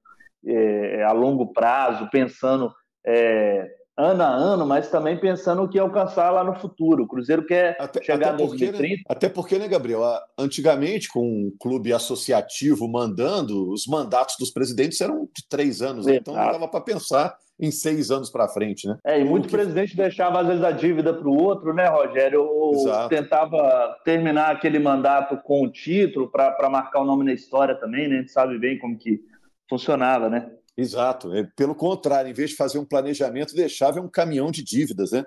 é, 0.46 1.04
a 1.04 1.12
longo 1.12 1.52
prazo, 1.52 2.08
pensando 2.10 2.72
é, 3.04 3.70
ano 3.96 4.22
a 4.22 4.28
ano, 4.28 4.66
mas 4.66 4.90
também 4.90 5.18
pensando 5.18 5.62
o 5.62 5.68
que 5.68 5.78
alcançar 5.78 6.30
lá 6.30 6.42
no 6.42 6.54
futuro. 6.54 7.04
O 7.04 7.08
Cruzeiro 7.08 7.44
quer 7.44 7.76
até, 7.78 8.02
chegar 8.02 8.34
até 8.34 8.44
porque, 8.44 8.66
2030. 8.66 8.96
Né, 8.96 9.02
até 9.08 9.28
porque, 9.28 9.58
né, 9.58 9.68
Gabriel? 9.68 10.02
Antigamente, 10.38 11.08
com 11.08 11.20
um 11.20 11.52
clube 11.60 11.92
associativo 11.92 12.88
mandando, 12.88 13.70
os 13.70 13.86
mandatos 13.86 14.36
dos 14.38 14.50
presidentes 14.50 15.00
eram 15.00 15.28
de 15.34 15.46
três 15.48 15.82
anos, 15.82 16.06
né? 16.06 16.16
então 16.16 16.34
não 16.34 16.52
dava 16.52 16.68
para 16.68 16.80
pensar 16.80 17.36
em 17.60 17.70
seis 17.70 18.10
anos 18.10 18.30
para 18.30 18.48
frente, 18.48 18.88
né? 18.88 18.98
É, 19.04 19.20
e 19.20 19.24
muito 19.24 19.46
que... 19.46 19.54
presidente 19.54 19.96
deixava 19.96 20.40
às 20.40 20.46
vezes 20.48 20.64
a 20.64 20.72
dívida 20.72 21.14
para 21.14 21.28
o 21.28 21.40
outro, 21.40 21.72
né, 21.72 21.86
Rogério? 21.86 22.42
Ou 22.42 22.74
Exato. 22.74 23.08
tentava 23.08 23.96
terminar 24.04 24.50
aquele 24.50 24.78
mandato 24.78 25.36
com 25.44 25.62
o 25.62 25.70
título 25.70 26.30
para 26.30 26.68
marcar 26.68 27.00
o 27.00 27.04
nome 27.04 27.24
na 27.24 27.32
história 27.32 27.74
também, 27.74 28.08
né? 28.08 28.16
A 28.16 28.18
gente 28.20 28.32
sabe 28.32 28.58
bem 28.58 28.78
como 28.78 28.98
que 28.98 29.20
funcionava, 29.68 30.28
né? 30.28 30.50
Exato. 30.76 31.34
É, 31.34 31.44
pelo 31.56 31.74
contrário, 31.74 32.30
em 32.30 32.34
vez 32.34 32.50
de 32.50 32.56
fazer 32.56 32.78
um 32.78 32.84
planejamento, 32.84 33.54
deixava 33.54 34.00
um 34.00 34.08
caminhão 34.08 34.50
de 34.50 34.62
dívidas, 34.62 35.12
né? 35.12 35.24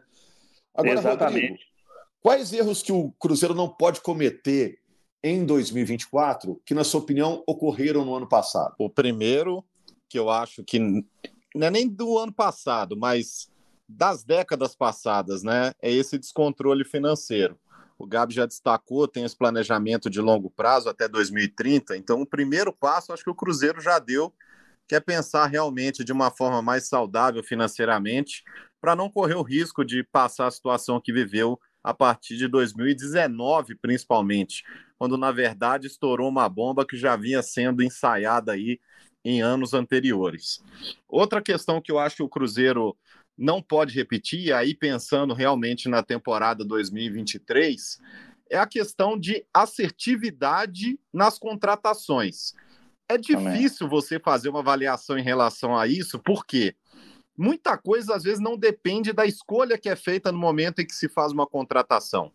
Agora, 0.74 1.00
Exatamente. 1.00 1.48
Rodrigo, 1.48 1.60
quais 2.22 2.54
erros 2.54 2.82
que 2.82 2.92
o 2.92 3.12
Cruzeiro 3.20 3.54
não 3.54 3.70
pode 3.70 4.02
cometer 4.02 4.80
em 5.24 5.46
2024 5.46 6.62
que, 6.66 6.74
na 6.74 6.84
sua 6.84 7.00
opinião, 7.00 7.44
ocorreram 7.48 8.04
no 8.04 8.16
ano 8.16 8.28
passado? 8.28 8.76
O 8.80 8.90
primeiro, 8.90 9.64
que 10.10 10.18
eu 10.18 10.30
acho 10.30 10.64
que 10.64 10.80
não 10.80 11.68
é 11.68 11.72
nem 11.72 11.88
do 11.88 12.18
ano 12.18 12.34
passado, 12.34 12.98
mas 12.98 13.50
das 13.88 14.24
décadas 14.24 14.76
passadas, 14.76 15.44
né? 15.44 15.72
É 15.82 15.92
esse 15.92 16.18
descontrole 16.18 16.84
financeiro. 16.84 17.58
O 17.98 18.06
Gabi 18.06 18.34
já 18.34 18.46
destacou, 18.46 19.08
tem 19.08 19.24
esse 19.24 19.38
planejamento 19.38 20.10
de 20.10 20.20
longo 20.20 20.50
prazo 20.50 20.90
até 20.90 21.08
2030. 21.08 21.96
Então, 21.96 22.22
o 22.22 22.26
primeiro 22.26 22.74
passo, 22.74 23.14
acho 23.14 23.24
que 23.24 23.30
o 23.30 23.36
Cruzeiro 23.36 23.80
já 23.80 24.00
deu, 24.00 24.34
que 24.88 24.96
é 24.96 25.00
pensar 25.00 25.48
realmente 25.48 26.04
de 26.04 26.12
uma 26.12 26.30
forma 26.30 26.62
mais 26.62 26.88
saudável 26.88 27.44
financeiramente, 27.44 28.44
para 28.80 28.96
não 28.96 29.10
correr 29.10 29.36
o 29.36 29.42
risco 29.42 29.84
de 29.84 30.04
passar 30.04 30.48
a 30.48 30.52
situação 30.52 31.02
que 31.02 31.12
viveu 31.12 31.60
a 31.84 31.94
partir 31.94 32.38
de 32.38 32.48
2019, 32.48 33.76
principalmente, 33.76 34.64
quando 34.98 35.18
na 35.18 35.32
verdade 35.32 35.88
estourou 35.88 36.30
uma 36.30 36.50
bomba 36.50 36.86
que 36.86 36.98
já 36.98 37.16
vinha 37.16 37.42
sendo 37.42 37.84
ensaiada 37.84 38.54
aí 38.54 38.80
em 39.24 39.42
anos 39.42 39.74
anteriores. 39.74 40.64
Outra 41.08 41.42
questão 41.42 41.82
que 41.82 41.92
eu 41.92 42.00
acho 42.00 42.18
que 42.18 42.24
o 42.24 42.30
Cruzeiro 42.30 42.96
não 43.38 43.62
pode 43.62 43.94
repetir, 43.94 44.54
aí 44.54 44.74
pensando 44.74 45.34
realmente 45.34 45.90
na 45.90 46.02
temporada 46.02 46.64
2023, 46.64 48.00
é 48.50 48.58
a 48.58 48.68
questão 48.68 49.20
de 49.20 49.46
assertividade 49.54 51.00
nas 51.12 51.38
contratações. 51.38 52.54
É 53.08 53.18
difícil 53.18 53.88
você 53.88 54.20
fazer 54.20 54.50
uma 54.50 54.60
avaliação 54.60 55.18
em 55.18 55.24
relação 55.24 55.78
a 55.78 55.88
isso, 55.88 56.20
porque 56.20 56.76
muita 57.38 57.78
coisa 57.78 58.16
às 58.16 58.24
vezes 58.24 58.40
não 58.40 58.58
depende 58.58 59.14
da 59.14 59.26
escolha 59.26 59.78
que 59.78 59.90
é 59.90 59.96
feita 59.96 60.32
no 60.32 60.40
momento 60.40 60.80
em 60.80 60.86
que 60.86 60.96
se 60.96 61.08
faz 61.08 61.32
uma 61.32 61.46
contratação. 61.46 62.32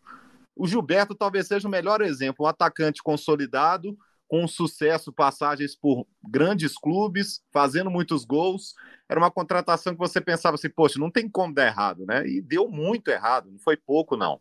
O 0.55 0.67
Gilberto 0.67 1.15
talvez 1.15 1.47
seja 1.47 1.67
o 1.67 1.71
melhor 1.71 2.01
exemplo, 2.03 2.45
um 2.45 2.49
atacante 2.49 3.03
consolidado, 3.03 3.99
com 4.29 4.47
sucesso, 4.47 5.13
passagens 5.13 5.75
por 5.75 6.07
grandes 6.23 6.79
clubes, 6.79 7.43
fazendo 7.51 7.91
muitos 7.91 8.25
gols. 8.25 8.75
Era 9.09 9.19
uma 9.19 9.31
contratação 9.31 9.93
que 9.93 9.99
você 9.99 10.21
pensava 10.21 10.55
assim, 10.55 10.71
poxa, 10.71 11.01
não 11.01 11.11
tem 11.11 11.29
como 11.29 11.53
dar 11.53 11.67
errado, 11.67 12.07
né? 12.07 12.25
E 12.29 12.41
deu 12.41 12.69
muito 12.69 13.09
errado, 13.09 13.51
não 13.51 13.59
foi 13.59 13.77
pouco, 13.77 14.17
não. 14.17 14.41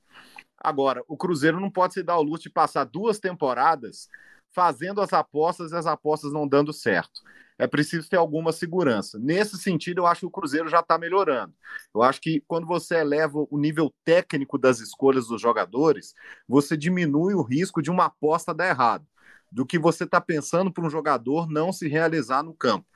Agora, 0.59 1.03
o 1.07 1.17
Cruzeiro 1.17 1.59
não 1.59 1.71
pode 1.71 1.95
se 1.95 2.03
dar 2.03 2.19
o 2.19 2.21
luxo 2.21 2.43
de 2.43 2.49
passar 2.51 2.83
duas 2.83 3.17
temporadas 3.17 4.07
fazendo 4.51 5.01
as 5.01 5.13
apostas 5.13 5.71
e 5.71 5.75
as 5.75 5.85
apostas 5.85 6.31
não 6.31 6.47
dando 6.47 6.73
certo. 6.73 7.21
É 7.57 7.67
preciso 7.67 8.09
ter 8.09 8.15
alguma 8.15 8.53
segurança. 8.53 9.19
Nesse 9.19 9.57
sentido, 9.57 9.99
eu 9.99 10.07
acho 10.07 10.21
que 10.21 10.25
o 10.25 10.31
Cruzeiro 10.31 10.69
já 10.69 10.79
está 10.79 10.97
melhorando. 10.97 11.53
Eu 11.93 12.01
acho 12.01 12.21
que 12.21 12.41
quando 12.47 12.65
você 12.65 12.95
eleva 12.95 13.45
o 13.49 13.57
nível 13.57 13.93
técnico 14.05 14.57
das 14.57 14.79
escolhas 14.79 15.27
dos 15.27 15.41
jogadores, 15.41 16.15
você 16.47 16.77
diminui 16.77 17.33
o 17.33 17.41
risco 17.41 17.81
de 17.81 17.91
uma 17.91 18.05
aposta 18.05 18.53
dar 18.53 18.69
errado 18.69 19.05
do 19.51 19.65
que 19.65 19.77
você 19.77 20.05
está 20.05 20.21
pensando 20.21 20.71
para 20.71 20.85
um 20.85 20.89
jogador 20.89 21.49
não 21.49 21.73
se 21.73 21.87
realizar 21.87 22.43
no 22.43 22.53
campo. 22.53 22.87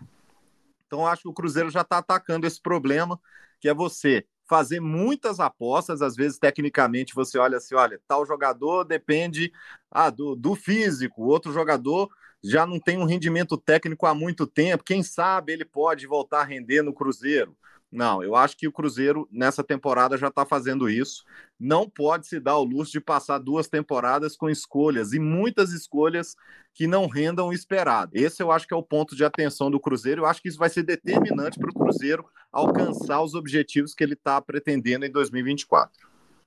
Então, 0.87 1.05
acho 1.07 1.23
que 1.23 1.29
o 1.29 1.33
Cruzeiro 1.33 1.69
já 1.69 1.81
está 1.81 1.97
atacando 1.97 2.45
esse 2.45 2.61
problema, 2.61 3.19
que 3.59 3.67
é 3.67 3.73
você 3.73 4.25
fazer 4.53 4.79
muitas 4.79 5.39
apostas, 5.39 5.99
às 6.03 6.15
vezes 6.15 6.37
tecnicamente 6.37 7.15
você 7.15 7.39
olha 7.39 7.57
assim, 7.57 7.73
olha, 7.73 7.99
tal 8.07 8.23
jogador 8.23 8.83
depende 8.83 9.51
ah, 9.89 10.11
do, 10.11 10.35
do 10.35 10.53
físico, 10.53 11.23
outro 11.23 11.51
jogador 11.51 12.07
já 12.43 12.63
não 12.63 12.79
tem 12.79 12.99
um 12.99 13.03
rendimento 13.03 13.57
técnico 13.57 14.05
há 14.05 14.13
muito 14.13 14.45
tempo, 14.45 14.83
quem 14.83 15.01
sabe 15.01 15.53
ele 15.53 15.65
pode 15.65 16.05
voltar 16.05 16.41
a 16.41 16.43
render 16.43 16.83
no 16.83 16.93
Cruzeiro. 16.93 17.57
Não, 17.93 18.23
eu 18.23 18.35
acho 18.35 18.57
que 18.57 18.67
o 18.67 18.71
Cruzeiro 18.71 19.27
nessa 19.31 19.63
temporada 19.63 20.17
já 20.17 20.29
está 20.29 20.45
fazendo 20.45 20.89
isso. 20.89 21.23
Não 21.59 21.87
pode 21.87 22.27
se 22.27 22.39
dar 22.39 22.57
o 22.57 22.63
luxo 22.63 22.91
de 22.91 22.99
passar 22.99 23.37
duas 23.37 23.67
temporadas 23.67 24.35
com 24.35 24.49
escolhas 24.49 25.13
e 25.13 25.19
muitas 25.19 25.71
escolhas 25.71 26.35
que 26.73 26.87
não 26.87 27.07
rendam 27.07 27.49
o 27.49 27.53
esperado. 27.53 28.11
Esse 28.15 28.41
eu 28.41 28.51
acho 28.51 28.67
que 28.67 28.73
é 28.73 28.77
o 28.77 28.81
ponto 28.81 29.15
de 29.15 29.23
atenção 29.23 29.69
do 29.69 29.79
Cruzeiro. 29.79 30.21
Eu 30.21 30.25
acho 30.25 30.41
que 30.41 30.49
isso 30.49 30.57
vai 30.57 30.69
ser 30.69 30.81
determinante 30.81 31.59
para 31.59 31.69
o 31.69 31.73
Cruzeiro 31.73 32.25
alcançar 32.51 33.21
os 33.21 33.35
objetivos 33.35 33.93
que 33.93 34.03
ele 34.03 34.13
está 34.13 34.41
pretendendo 34.41 35.05
em 35.05 35.11
2024. 35.11 35.91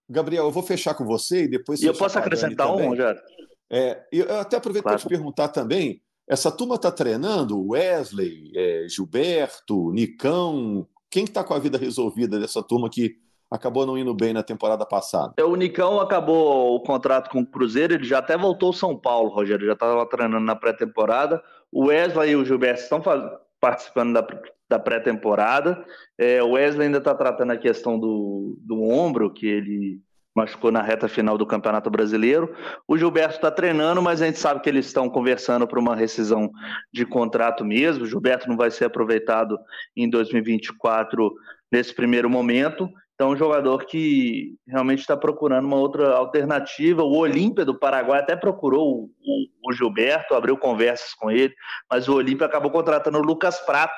Gabriel, 0.09 0.47
eu 0.47 0.53
vou 0.53 0.65
fechar 0.65 0.95
com 0.95 1.05
você 1.05 1.45
e 1.45 1.49
depois. 1.49 1.81
E 1.81 1.87
eu 1.87 1.95
posso 1.95 2.19
acrescentar 2.19 2.75
um, 2.75 2.89
Rogério? 2.89 3.21
É, 3.71 4.05
eu 4.11 4.41
até 4.41 4.57
aproveito 4.57 4.85
claro. 4.85 4.99
para 4.99 5.09
te 5.09 5.09
perguntar 5.09 5.49
também. 5.49 6.03
Essa 6.29 6.51
turma 6.51 6.75
está 6.75 6.91
treinando? 6.91 7.69
Wesley, 7.69 8.51
é, 8.55 8.87
Gilberto, 8.89 9.93
Nicão, 9.93 10.89
quem 11.17 11.25
está 11.25 11.43
com 11.43 11.55
a 11.55 11.59
vida 11.59 11.79
resolvida 11.79 12.39
dessa 12.39 12.63
turma 12.63 12.91
que 12.91 13.17
acabou 13.51 13.87
não 13.87 13.97
indo 13.97 14.13
bem 14.13 14.35
na 14.35 14.43
temporada 14.43 14.85
passada? 14.85 15.33
É, 15.39 15.45
o 15.45 15.57
Nicão 15.57 15.99
acabou 15.99 16.75
o 16.75 16.81
contrato 16.83 17.31
com 17.31 17.41
o 17.41 17.47
Cruzeiro, 17.47 17.95
ele 17.95 18.05
já 18.05 18.19
até 18.19 18.37
voltou 18.37 18.67
ao 18.67 18.75
São 18.75 18.95
Paulo, 18.95 19.31
Rogério, 19.31 19.67
já 19.67 19.73
estava 19.73 20.05
treinando 20.05 20.45
na 20.45 20.55
pré-temporada. 20.55 21.43
O 21.73 21.87
Wesley 21.87 22.33
e 22.33 22.37
o 22.37 22.45
Gilberto 22.45 22.83
estão 22.83 23.03
participando 23.59 24.13
da, 24.13 24.27
da 24.69 24.79
pré-temporada. 24.79 25.83
É, 26.19 26.43
o 26.43 26.51
Wesley 26.51 26.89
ainda 26.89 26.99
está 26.99 27.15
tratando 27.15 27.53
a 27.53 27.57
questão 27.57 27.99
do, 27.99 28.59
do 28.61 28.83
ombro, 28.83 29.33
que 29.33 29.47
ele 29.47 30.03
machucou 30.37 30.71
na 30.71 30.83
reta 30.83 31.09
final 31.09 31.39
do 31.39 31.47
Campeonato 31.47 31.89
Brasileiro. 31.89 32.55
O 32.87 32.99
Gilberto 32.99 33.37
está 33.37 33.51
treinando, 33.51 34.03
mas 34.03 34.21
a 34.21 34.27
gente 34.27 34.39
sabe 34.39 34.61
que 34.61 34.69
eles 34.69 34.85
estão 34.85 35.09
conversando 35.09 35.67
para 35.67 35.81
uma 35.81 35.97
rescisão 35.97 36.51
de 36.93 37.07
contrato 37.07 37.65
mesmo. 37.65 38.05
O 38.05 38.07
Gilberto 38.07 38.47
não 38.47 38.57
vai 38.57 38.71
ser 38.71 38.85
aproveitado 38.85 39.59
em 39.97 40.09
2024 40.11 41.33
nesse 41.73 41.95
primeiro 41.95 42.29
momento. 42.29 42.87
Então, 43.15 43.31
um 43.31 43.37
jogador 43.37 43.87
que 43.87 44.55
realmente 44.69 45.01
está 45.01 45.17
procurando 45.17 45.65
uma 45.65 45.79
outra 45.79 46.15
alternativa. 46.15 47.03
O 47.03 47.17
Olímpia 47.17 47.65
do 47.65 47.79
Paraguai 47.79 48.21
até 48.21 48.37
procurou 48.37 48.87
o, 48.87 49.11
o, 49.25 49.71
o 49.71 49.73
Gilberto, 49.73 50.35
abriu 50.35 50.59
conversas 50.59 51.15
com 51.15 51.31
ele, 51.31 51.55
mas 51.91 52.09
o 52.09 52.15
Olímpia 52.15 52.47
acabou 52.47 52.71
contratando 52.71 53.17
o 53.17 53.23
Lucas 53.23 53.59
Prato, 53.61 53.95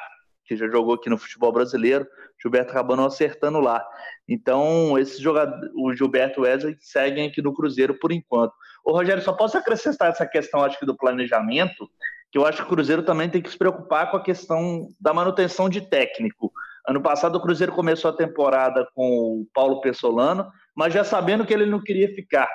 que 0.48 0.56
já 0.56 0.66
jogou 0.66 0.94
aqui 0.94 1.10
no 1.10 1.18
futebol 1.18 1.52
brasileiro. 1.52 2.06
Gilberto 2.40 2.72
não 2.96 3.04
acertando 3.04 3.60
lá. 3.60 3.84
Então, 4.26 4.98
esses 4.98 5.20
jogadores, 5.20 5.70
o 5.76 5.92
Gilberto 5.92 6.40
Wesley 6.40 6.76
seguem 6.80 7.28
aqui 7.28 7.42
no 7.42 7.52
Cruzeiro 7.52 7.98
por 7.98 8.10
enquanto. 8.10 8.52
O 8.84 8.92
Rogério, 8.92 9.22
só 9.22 9.32
posso 9.32 9.58
acrescentar 9.58 10.08
essa 10.08 10.26
questão, 10.26 10.64
acho 10.64 10.78
que 10.78 10.86
do 10.86 10.96
planejamento, 10.96 11.88
que 12.30 12.38
eu 12.38 12.46
acho 12.46 12.58
que 12.58 12.64
o 12.64 12.74
Cruzeiro 12.74 13.02
também 13.02 13.28
tem 13.28 13.42
que 13.42 13.50
se 13.50 13.58
preocupar 13.58 14.10
com 14.10 14.16
a 14.16 14.22
questão 14.22 14.88
da 14.98 15.12
manutenção 15.12 15.68
de 15.68 15.82
técnico. 15.82 16.50
Ano 16.88 17.02
passado 17.02 17.36
o 17.36 17.40
Cruzeiro 17.42 17.72
começou 17.72 18.10
a 18.10 18.16
temporada 18.16 18.88
com 18.94 19.42
o 19.42 19.46
Paulo 19.52 19.80
Pessolano, 19.80 20.50
mas 20.74 20.94
já 20.94 21.04
sabendo 21.04 21.44
que 21.44 21.52
ele 21.52 21.66
não 21.66 21.82
queria 21.82 22.08
ficar. 22.14 22.48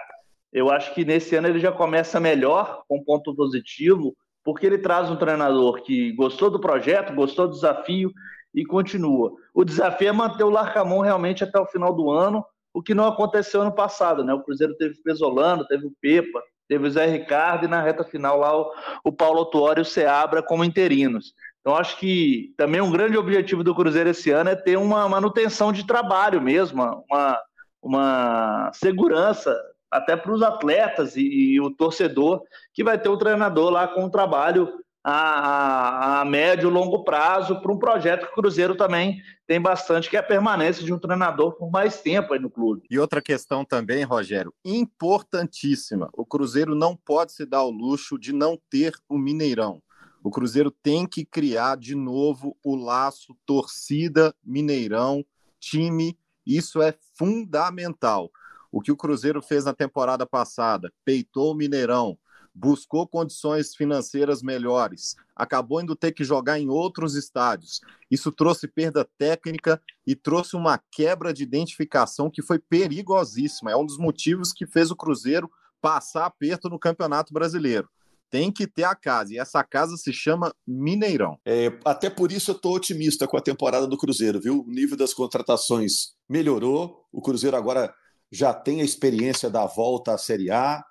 Eu 0.51 0.71
acho 0.71 0.93
que 0.93 1.03
nesse 1.03 1.35
ano 1.35 1.47
ele 1.47 1.59
já 1.59 1.71
começa 1.71 2.19
melhor, 2.19 2.83
com 2.87 3.03
ponto 3.03 3.35
positivo, 3.35 4.15
porque 4.43 4.65
ele 4.65 4.77
traz 4.77 5.09
um 5.09 5.15
treinador 5.15 5.81
que 5.81 6.11
gostou 6.13 6.49
do 6.49 6.59
projeto, 6.59 7.13
gostou 7.13 7.47
do 7.47 7.53
desafio 7.53 8.11
e 8.53 8.65
continua. 8.65 9.33
O 9.53 9.63
desafio 9.63 10.09
é 10.09 10.11
manter 10.11 10.43
o 10.43 10.49
Larcamon 10.49 11.01
realmente 11.01 11.43
até 11.43 11.59
o 11.59 11.65
final 11.65 11.93
do 11.93 12.11
ano, 12.11 12.45
o 12.73 12.81
que 12.81 12.93
não 12.93 13.07
aconteceu 13.07 13.61
ano 13.61 13.71
passado, 13.71 14.23
né? 14.23 14.33
O 14.33 14.41
Cruzeiro 14.41 14.75
teve 14.75 14.95
o 14.99 15.03
Pesolano, 15.03 15.65
teve 15.65 15.85
o 15.85 15.93
Pepa, 16.01 16.41
teve 16.67 16.87
o 16.87 16.91
Zé 16.91 17.05
Ricardo 17.05 17.65
e 17.65 17.69
na 17.69 17.81
reta 17.81 18.03
final 18.03 18.39
lá 18.39 18.57
o, 18.57 18.71
o 19.05 19.11
Paulo 19.11 19.39
Autuori 19.39 19.79
e 19.79 19.83
o 19.83 19.85
Seabra 19.85 20.41
como 20.41 20.63
interinos. 20.63 21.33
Então 21.61 21.75
acho 21.77 21.97
que 21.97 22.53
também 22.57 22.81
um 22.81 22.91
grande 22.91 23.17
objetivo 23.17 23.63
do 23.63 23.73
Cruzeiro 23.73 24.09
esse 24.09 24.29
ano 24.31 24.49
é 24.49 24.55
ter 24.55 24.77
uma 24.77 25.07
manutenção 25.07 25.71
de 25.71 25.87
trabalho 25.87 26.41
mesmo, 26.41 26.83
uma, 27.09 27.39
uma 27.81 28.71
segurança 28.73 29.55
até 29.93 30.15
para 30.15 30.33
os 30.33 30.41
atletas 30.41 31.15
e, 31.15 31.21
e, 31.21 31.61
o 31.61 31.69
torcedor 31.69 32.41
que 32.73 32.83
vai 32.83 32.97
ter 32.99 33.09
o 33.09 33.17
treinador 33.17 33.69
lá 33.69 33.87
com 33.87 34.05
um 34.05 34.09
trabalho 34.09 34.83
a, 35.03 36.21
a 36.21 36.25
médio 36.25 36.69
e 36.69 36.71
longo 36.71 37.03
prazo 37.03 37.61
para 37.61 37.71
um 37.71 37.77
projeto 37.77 38.25
que 38.25 38.31
o 38.31 38.35
Cruzeiro 38.35 38.73
também 38.73 39.21
tem 39.45 39.61
bastante, 39.61 40.09
que 40.09 40.15
é 40.15 40.19
a 40.19 40.23
permanência 40.23 40.83
de 40.83 40.93
um 40.93 40.97
treinador 40.97 41.53
por 41.57 41.69
mais 41.69 42.01
tempo 42.01 42.33
aí 42.33 42.39
no 42.39 42.49
clube. 42.49 42.83
E 42.89 42.97
outra 42.97 43.21
questão 43.21 43.65
também, 43.65 44.03
Rogério, 44.03 44.53
importantíssima: 44.63 46.09
o 46.13 46.25
Cruzeiro 46.25 46.73
não 46.73 46.95
pode 46.95 47.33
se 47.33 47.45
dar 47.45 47.63
o 47.63 47.69
luxo 47.69 48.17
de 48.17 48.31
não 48.33 48.57
ter 48.69 48.93
o 49.09 49.17
Mineirão. 49.17 49.81
O 50.23 50.31
Cruzeiro 50.31 50.71
tem 50.71 51.05
que 51.05 51.25
criar 51.25 51.75
de 51.75 51.95
novo 51.95 52.55
o 52.63 52.75
laço 52.75 53.35
torcida, 53.45 54.33
Mineirão, 54.41 55.23
time. 55.59 56.17
Isso 56.45 56.81
é 56.81 56.93
fundamental. 57.17 58.31
O 58.73 58.81
que 58.81 58.91
o 58.91 58.97
Cruzeiro 58.97 59.39
fez 59.39 59.65
na 59.65 59.73
temporada 59.73 60.25
passada, 60.25 60.91
peitou 61.05 61.51
o 61.51 61.53
Mineirão, 61.53 62.17
buscou 62.55 63.07
condições 63.07 63.75
financeiras 63.75 64.41
melhores, 64.41 65.15
acabou 65.35 65.79
indo 65.79 65.95
ter 65.95 66.11
que 66.11 66.23
jogar 66.23 66.59
em 66.59 66.69
outros 66.69 67.13
estádios. 67.13 67.81
Isso 68.09 68.31
trouxe 68.31 68.67
perda 68.67 69.07
técnica 69.15 69.79
e 70.07 70.15
trouxe 70.15 70.55
uma 70.55 70.81
quebra 70.91 71.31
de 71.31 71.43
identificação 71.43 72.31
que 72.31 72.41
foi 72.41 72.57
perigosíssima. 72.57 73.69
É 73.69 73.77
um 73.77 73.85
dos 73.85 73.99
motivos 73.99 74.51
que 74.51 74.65
fez 74.65 74.89
o 74.89 74.95
Cruzeiro 74.95 75.51
passar 75.79 76.25
aperto 76.25 76.67
no 76.67 76.79
Campeonato 76.79 77.31
Brasileiro. 77.31 77.87
Tem 78.27 78.51
que 78.51 78.65
ter 78.65 78.85
a 78.85 78.95
casa, 78.95 79.35
e 79.35 79.37
essa 79.37 79.63
casa 79.63 79.95
se 79.97 80.11
chama 80.11 80.51
Mineirão. 80.65 81.37
É, 81.45 81.71
até 81.85 82.09
por 82.09 82.31
isso 82.31 82.49
eu 82.49 82.55
estou 82.55 82.73
otimista 82.73 83.27
com 83.27 83.37
a 83.37 83.41
temporada 83.41 83.85
do 83.85 83.97
Cruzeiro, 83.99 84.41
viu? 84.41 84.61
O 84.61 84.71
nível 84.71 84.97
das 84.97 85.13
contratações 85.13 86.15
melhorou, 86.27 87.05
o 87.11 87.21
Cruzeiro 87.21 87.55
agora 87.55 87.93
já 88.33 88.53
tem 88.53 88.81
a 88.81 88.83
experiência 88.83 89.49
da 89.49 89.65
volta 89.67 90.13
à 90.13 90.17
Série 90.17 90.49
A, 90.49 90.83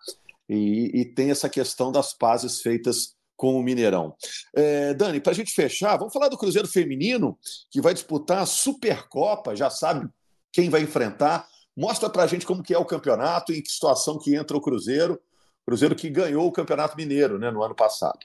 e, 0.48 1.00
e 1.00 1.04
tem 1.04 1.30
essa 1.30 1.48
questão 1.48 1.90
das 1.90 2.14
pazes 2.14 2.60
feitas 2.60 3.14
com 3.36 3.58
o 3.58 3.62
Mineirão. 3.62 4.14
É, 4.54 4.94
Dani, 4.94 5.20
para 5.20 5.32
a 5.32 5.34
gente 5.34 5.52
fechar, 5.52 5.96
vamos 5.96 6.12
falar 6.12 6.28
do 6.28 6.38
Cruzeiro 6.38 6.68
Feminino, 6.68 7.36
que 7.70 7.80
vai 7.80 7.94
disputar 7.94 8.42
a 8.42 8.46
Supercopa, 8.46 9.56
já 9.56 9.68
sabe 9.70 10.08
quem 10.52 10.70
vai 10.70 10.82
enfrentar. 10.82 11.48
Mostra 11.76 12.08
para 12.08 12.22
a 12.22 12.26
gente 12.26 12.46
como 12.46 12.62
que 12.62 12.74
é 12.74 12.78
o 12.78 12.84
campeonato 12.84 13.52
e 13.52 13.58
em 13.58 13.62
que 13.62 13.70
situação 13.70 14.18
que 14.18 14.34
entra 14.34 14.56
o 14.56 14.60
Cruzeiro. 14.60 15.18
Cruzeiro 15.66 15.96
que 15.96 16.10
ganhou 16.10 16.46
o 16.46 16.52
Campeonato 16.52 16.96
Mineiro 16.96 17.38
né, 17.38 17.50
no 17.50 17.62
ano 17.62 17.74
passado. 17.74 18.18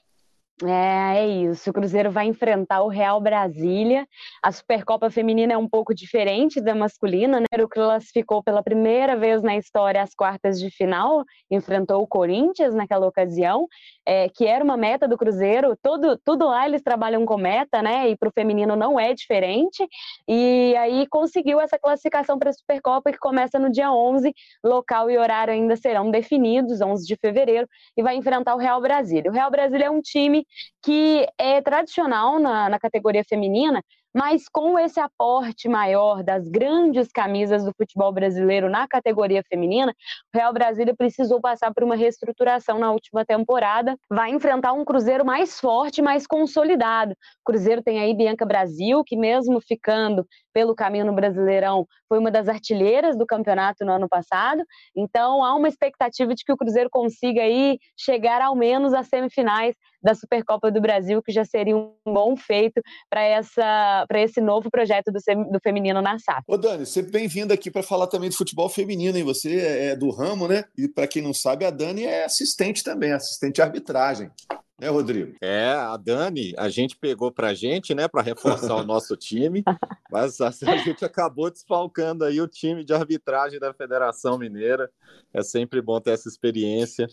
É, 0.66 1.18
é 1.20 1.28
isso. 1.28 1.70
O 1.70 1.74
Cruzeiro 1.74 2.10
vai 2.10 2.26
enfrentar 2.26 2.82
o 2.82 2.88
Real 2.88 3.22
Brasília. 3.22 4.08
A 4.42 4.52
Supercopa 4.52 5.10
Feminina 5.12 5.54
é 5.54 5.58
um 5.58 5.70
pouco 5.70 5.94
diferente 5.94 6.60
da 6.60 6.74
masculina, 6.74 7.40
né? 7.40 7.64
O 7.64 7.68
classificou 7.70 8.42
pela 8.42 8.64
primeira 8.64 9.16
vez 9.16 9.44
na 9.44 9.56
história 9.56 10.02
as 10.02 10.16
quartas 10.16 10.60
de 10.60 10.72
final, 10.72 11.24
enfrentou 11.52 12.02
o 12.02 12.08
Corinthians 12.08 12.74
naquela 12.74 13.06
ocasião, 13.06 13.68
é, 14.04 14.30
que 14.30 14.48
era 14.48 14.64
uma 14.64 14.76
meta 14.76 15.08
do 15.08 15.16
Cruzeiro. 15.16 15.78
Todo, 15.80 16.18
tudo 16.26 16.48
lá 16.48 16.68
eles 16.68 16.82
trabalham 16.82 17.24
com 17.24 17.38
meta, 17.38 17.84
né? 17.84 18.10
E 18.10 18.18
para 18.18 18.30
o 18.30 18.32
feminino 18.32 18.76
não 18.76 19.00
é 19.00 19.14
diferente. 19.14 19.88
E 20.28 20.76
aí 20.78 21.06
conseguiu 21.08 21.62
essa 21.62 21.78
classificação 21.78 22.40
para 22.40 22.50
a 22.50 22.54
Supercopa 22.54 23.12
que 23.12 23.20
começa 23.20 23.60
no 23.60 23.72
dia 23.72 23.92
11. 23.92 24.34
Local 24.64 25.12
e 25.12 25.20
horário 25.20 25.54
ainda 25.54 25.76
serão 25.76 26.10
definidos, 26.10 26.82
11 26.82 27.06
de 27.06 27.16
fevereiro, 27.16 27.68
e 27.96 28.02
vai 28.02 28.16
enfrentar 28.16 28.56
o 28.56 28.58
Real 28.58 28.82
Brasília. 28.82 29.30
O 29.30 29.34
Real 29.34 29.52
Brasília 29.52 29.86
é 29.86 29.92
um 29.92 30.02
time 30.02 30.47
que 30.84 31.28
é 31.38 31.62
tradicional 31.62 32.40
na, 32.40 32.70
na 32.70 32.80
categoria 32.80 33.24
feminina, 33.28 33.84
mas 34.18 34.50
com 34.50 34.80
esse 34.80 35.00
aporte 35.00 35.70
maior 35.70 36.24
das 36.24 36.48
grandes 36.50 37.12
camisas 37.12 37.64
do 37.64 37.72
futebol 37.78 38.12
brasileiro 38.12 38.68
na 38.68 38.88
categoria 38.88 39.44
feminina, 39.48 39.94
o 40.34 40.38
Real 40.38 40.52
Brasília 40.52 40.96
precisou 40.96 41.40
passar 41.40 41.72
por 41.72 41.84
uma 41.84 41.96
reestruturação 41.96 42.80
na 42.80 42.92
última 42.92 43.24
temporada. 43.24 43.96
Vai 44.10 44.32
enfrentar 44.32 44.74
um 44.74 44.84
Cruzeiro 44.84 45.24
mais 45.24 45.60
forte, 45.60 46.02
mais 46.02 46.26
consolidado. 46.26 47.12
O 47.12 47.52
Cruzeiro 47.52 47.84
tem 47.84 48.00
aí 48.00 48.16
Bianca 48.16 48.44
Brasil, 48.44 49.04
que 49.06 49.16
mesmo 49.16 49.62
ficando 49.62 50.26
pelo 50.52 50.74
caminho 50.74 51.06
no 51.06 51.14
Brasileirão, 51.14 51.86
foi 52.10 52.18
uma 52.18 52.32
das 52.32 52.50
artilheiras 52.50 53.16
do 53.16 53.28
campeonato 53.28 53.86
no 53.86 53.92
ano 53.92 54.10
passado. 54.10 54.64
Então 54.96 55.44
há 55.44 55.54
uma 55.54 55.68
expectativa 55.68 56.34
de 56.34 56.44
que 56.44 56.52
o 56.52 56.58
Cruzeiro 56.58 56.90
consiga 56.90 57.44
aí 57.44 57.78
chegar 57.96 58.42
ao 58.42 58.56
menos 58.56 58.96
às 58.96 59.08
semifinais 59.08 59.76
da 60.08 60.16
Supercopa 60.16 60.72
do 60.72 60.80
Brasil, 60.80 61.22
que 61.22 61.34
já 61.34 61.44
seria 61.44 61.76
um 61.76 61.92
bom 62.06 62.38
feito 62.38 62.82
para 63.10 64.22
esse 64.22 64.40
novo 64.40 64.72
projeto 64.72 65.12
do, 65.12 65.20
do 65.52 65.60
feminino 65.60 66.02
na 66.02 66.18
SAF. 66.18 66.44
Ô 66.48 66.56
Dani, 66.56 66.86
sempre 66.86 67.12
bem-vinda 67.12 67.54
aqui 67.54 67.70
para 67.70 67.84
falar 67.84 68.08
também 68.08 68.30
de 68.30 68.38
futebol 68.38 68.70
feminino, 68.70 69.18
e 69.18 69.24
você 69.24 69.60
é 69.60 69.96
do 69.98 70.10
ramo, 70.10 70.48
né? 70.48 70.64
E 70.78 70.88
para 70.88 71.08
quem 71.08 71.22
não 71.22 71.34
sabe, 71.34 71.66
a 71.66 71.70
Dani 71.70 72.06
é 72.06 72.24
assistente 72.24 72.86
também, 72.86 73.12
assistente 73.12 73.56
de 73.56 73.62
arbitragem 73.62 74.32
né, 74.80 74.90
Rodrigo? 74.90 75.36
É, 75.42 75.72
a 75.72 75.98
Dani, 75.98 76.54
a 76.58 76.70
gente 76.70 76.96
pegou 76.96 77.32
pra 77.32 77.54
gente, 77.54 77.96
né, 77.96 78.08
para 78.08 78.22
reforçar 78.22 78.76
o 78.76 78.86
nosso 78.86 79.16
time, 79.18 79.64
mas 80.12 80.40
a, 80.40 80.50
a, 80.50 80.78
gente 80.78 81.04
acabou 81.04 81.50
desfalcando 81.50 82.24
aí 82.24 82.40
o 82.40 82.48
time 82.48 82.84
de 82.84 82.94
arbitragem 82.94 83.60
da 83.60 83.74
Federação 83.74 84.38
Mineira. 84.38 84.90
É 85.34 85.42
sempre 85.42 85.82
bom 85.82 86.00
ter 86.00 86.12
essa 86.12 86.30
experiência. 86.30 87.08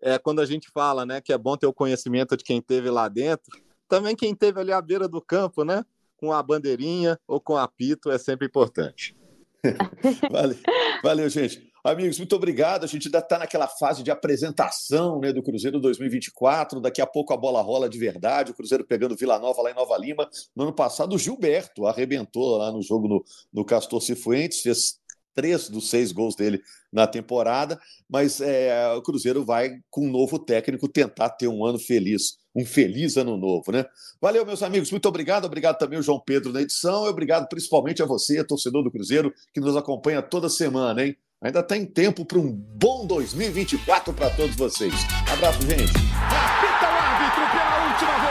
É 0.00 0.18
quando 0.18 0.40
a 0.40 0.46
gente 0.46 0.70
fala, 0.70 1.04
né, 1.04 1.20
que 1.20 1.32
é 1.32 1.38
bom 1.38 1.56
ter 1.56 1.66
o 1.66 1.72
conhecimento 1.72 2.36
de 2.36 2.44
quem 2.44 2.60
teve 2.60 2.90
lá 2.90 3.08
dentro, 3.08 3.60
também 3.88 4.14
quem 4.14 4.34
teve 4.34 4.60
ali 4.60 4.72
à 4.72 4.80
beira 4.80 5.08
do 5.08 5.20
campo, 5.20 5.64
né, 5.64 5.84
com 6.16 6.32
a 6.32 6.42
bandeirinha 6.42 7.18
ou 7.26 7.40
com 7.40 7.56
apito 7.56 8.10
é 8.10 8.18
sempre 8.18 8.46
importante. 8.46 9.16
valeu, 10.30 10.58
valeu, 11.02 11.28
gente. 11.28 11.67
Amigos, 11.84 12.18
muito 12.18 12.34
obrigado. 12.34 12.84
A 12.84 12.86
gente 12.86 13.06
ainda 13.06 13.18
está 13.18 13.38
naquela 13.38 13.68
fase 13.68 14.02
de 14.02 14.10
apresentação 14.10 15.20
né, 15.20 15.32
do 15.32 15.42
Cruzeiro 15.42 15.80
2024. 15.80 16.80
Daqui 16.80 17.00
a 17.00 17.06
pouco 17.06 17.32
a 17.32 17.36
bola 17.36 17.62
rola 17.62 17.88
de 17.88 17.98
verdade. 17.98 18.50
O 18.50 18.54
Cruzeiro 18.54 18.84
pegando 18.84 19.16
Vila 19.16 19.38
Nova 19.38 19.62
lá 19.62 19.70
em 19.70 19.74
Nova 19.74 19.96
Lima. 19.96 20.28
No 20.54 20.64
ano 20.64 20.72
passado, 20.72 21.14
o 21.14 21.18
Gilberto 21.18 21.86
arrebentou 21.86 22.56
lá 22.56 22.72
no 22.72 22.82
jogo 22.82 23.08
no, 23.08 23.24
no 23.52 23.64
Castor 23.64 24.00
Cifuentes, 24.02 24.60
fez 24.60 24.98
três 25.34 25.68
dos 25.68 25.88
seis 25.88 26.10
gols 26.10 26.34
dele 26.34 26.60
na 26.92 27.06
temporada. 27.06 27.80
Mas 28.08 28.40
é, 28.40 28.92
o 28.94 29.02
Cruzeiro 29.02 29.44
vai, 29.44 29.78
com 29.88 30.04
um 30.04 30.10
novo 30.10 30.36
técnico, 30.36 30.88
tentar 30.88 31.30
ter 31.30 31.46
um 31.46 31.64
ano 31.64 31.78
feliz. 31.78 32.38
Um 32.56 32.66
feliz 32.66 33.16
ano 33.16 33.36
novo, 33.36 33.70
né? 33.70 33.84
Valeu, 34.20 34.44
meus 34.44 34.64
amigos. 34.64 34.90
Muito 34.90 35.06
obrigado. 35.06 35.44
Obrigado 35.44 35.78
também 35.78 35.96
ao 35.96 36.02
João 36.02 36.18
Pedro 36.18 36.52
na 36.52 36.60
edição. 36.60 37.06
E 37.06 37.08
obrigado 37.08 37.48
principalmente 37.48 38.02
a 38.02 38.06
você, 38.06 38.42
torcedor 38.42 38.82
do 38.82 38.90
Cruzeiro, 38.90 39.32
que 39.54 39.60
nos 39.60 39.76
acompanha 39.76 40.20
toda 40.20 40.48
semana, 40.48 41.04
hein? 41.04 41.16
Ainda 41.40 41.62
tem 41.62 41.86
tempo 41.86 42.24
para 42.24 42.38
um 42.38 42.50
bom 42.50 43.06
2024 43.06 44.12
para 44.12 44.28
todos 44.30 44.56
vocês. 44.56 44.92
Abraço, 45.32 45.62
gente. 45.62 45.84
Apita 45.84 46.84
o 46.84 46.98
árbitro 46.98 47.42
pela 47.52 47.92
última 47.92 48.18
vez. 48.18 48.27